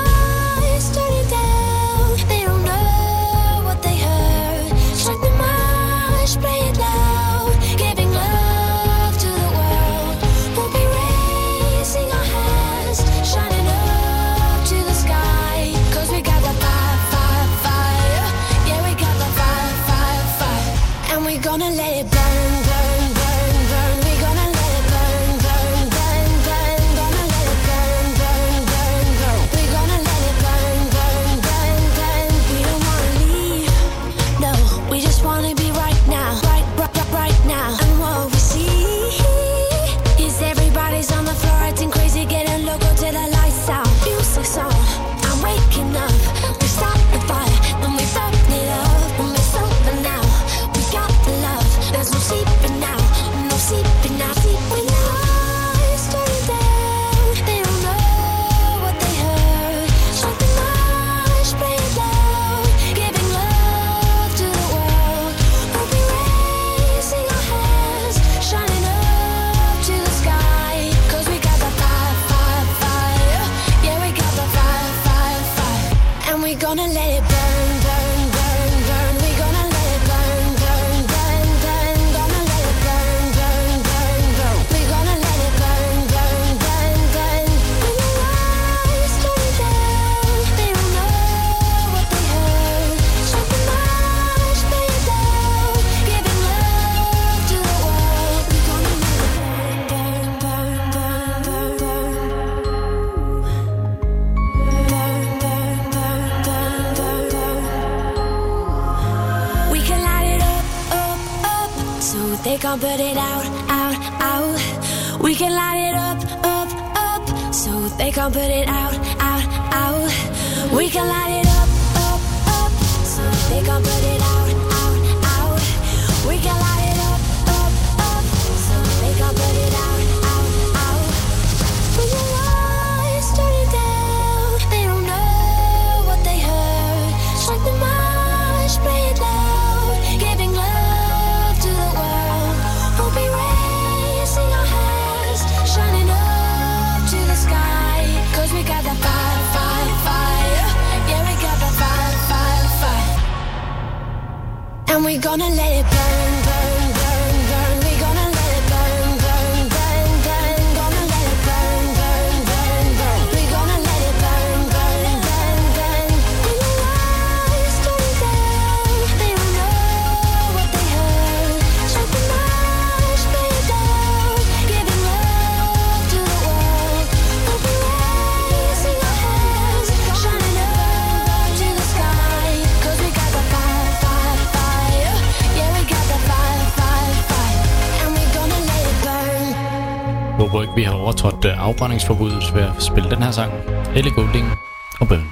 [191.90, 193.53] afbrændingsforbuddet ved at spille den her sang,
[193.95, 194.52] Ellie Goulding
[194.99, 195.32] og Bøven.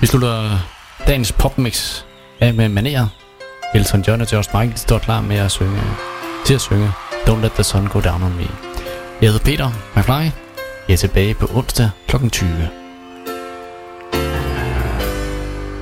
[0.00, 0.58] Vi slutter
[1.06, 2.04] dagens popmix
[2.40, 3.06] af med manerer.
[3.74, 5.80] Elton John og George Michael står klar med at synge,
[6.44, 6.92] til at synge
[7.26, 8.46] Don't Let The Sun Go Down On Me.
[9.20, 10.12] Jeg hedder Peter McFly.
[10.88, 12.28] Jeg er tilbage på onsdag kl.
[12.28, 12.48] 20.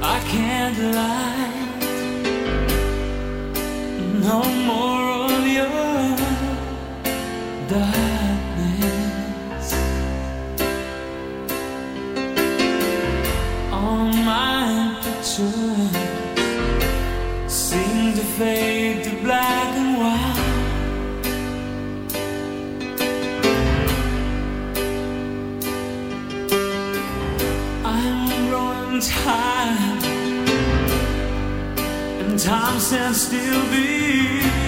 [0.02, 1.50] I can't lie
[4.24, 6.16] No more of your
[7.68, 8.09] die
[18.40, 20.38] fade to black and white.
[27.84, 30.04] I'm growing tired,
[32.22, 33.62] and time stands still.
[33.70, 34.59] Be.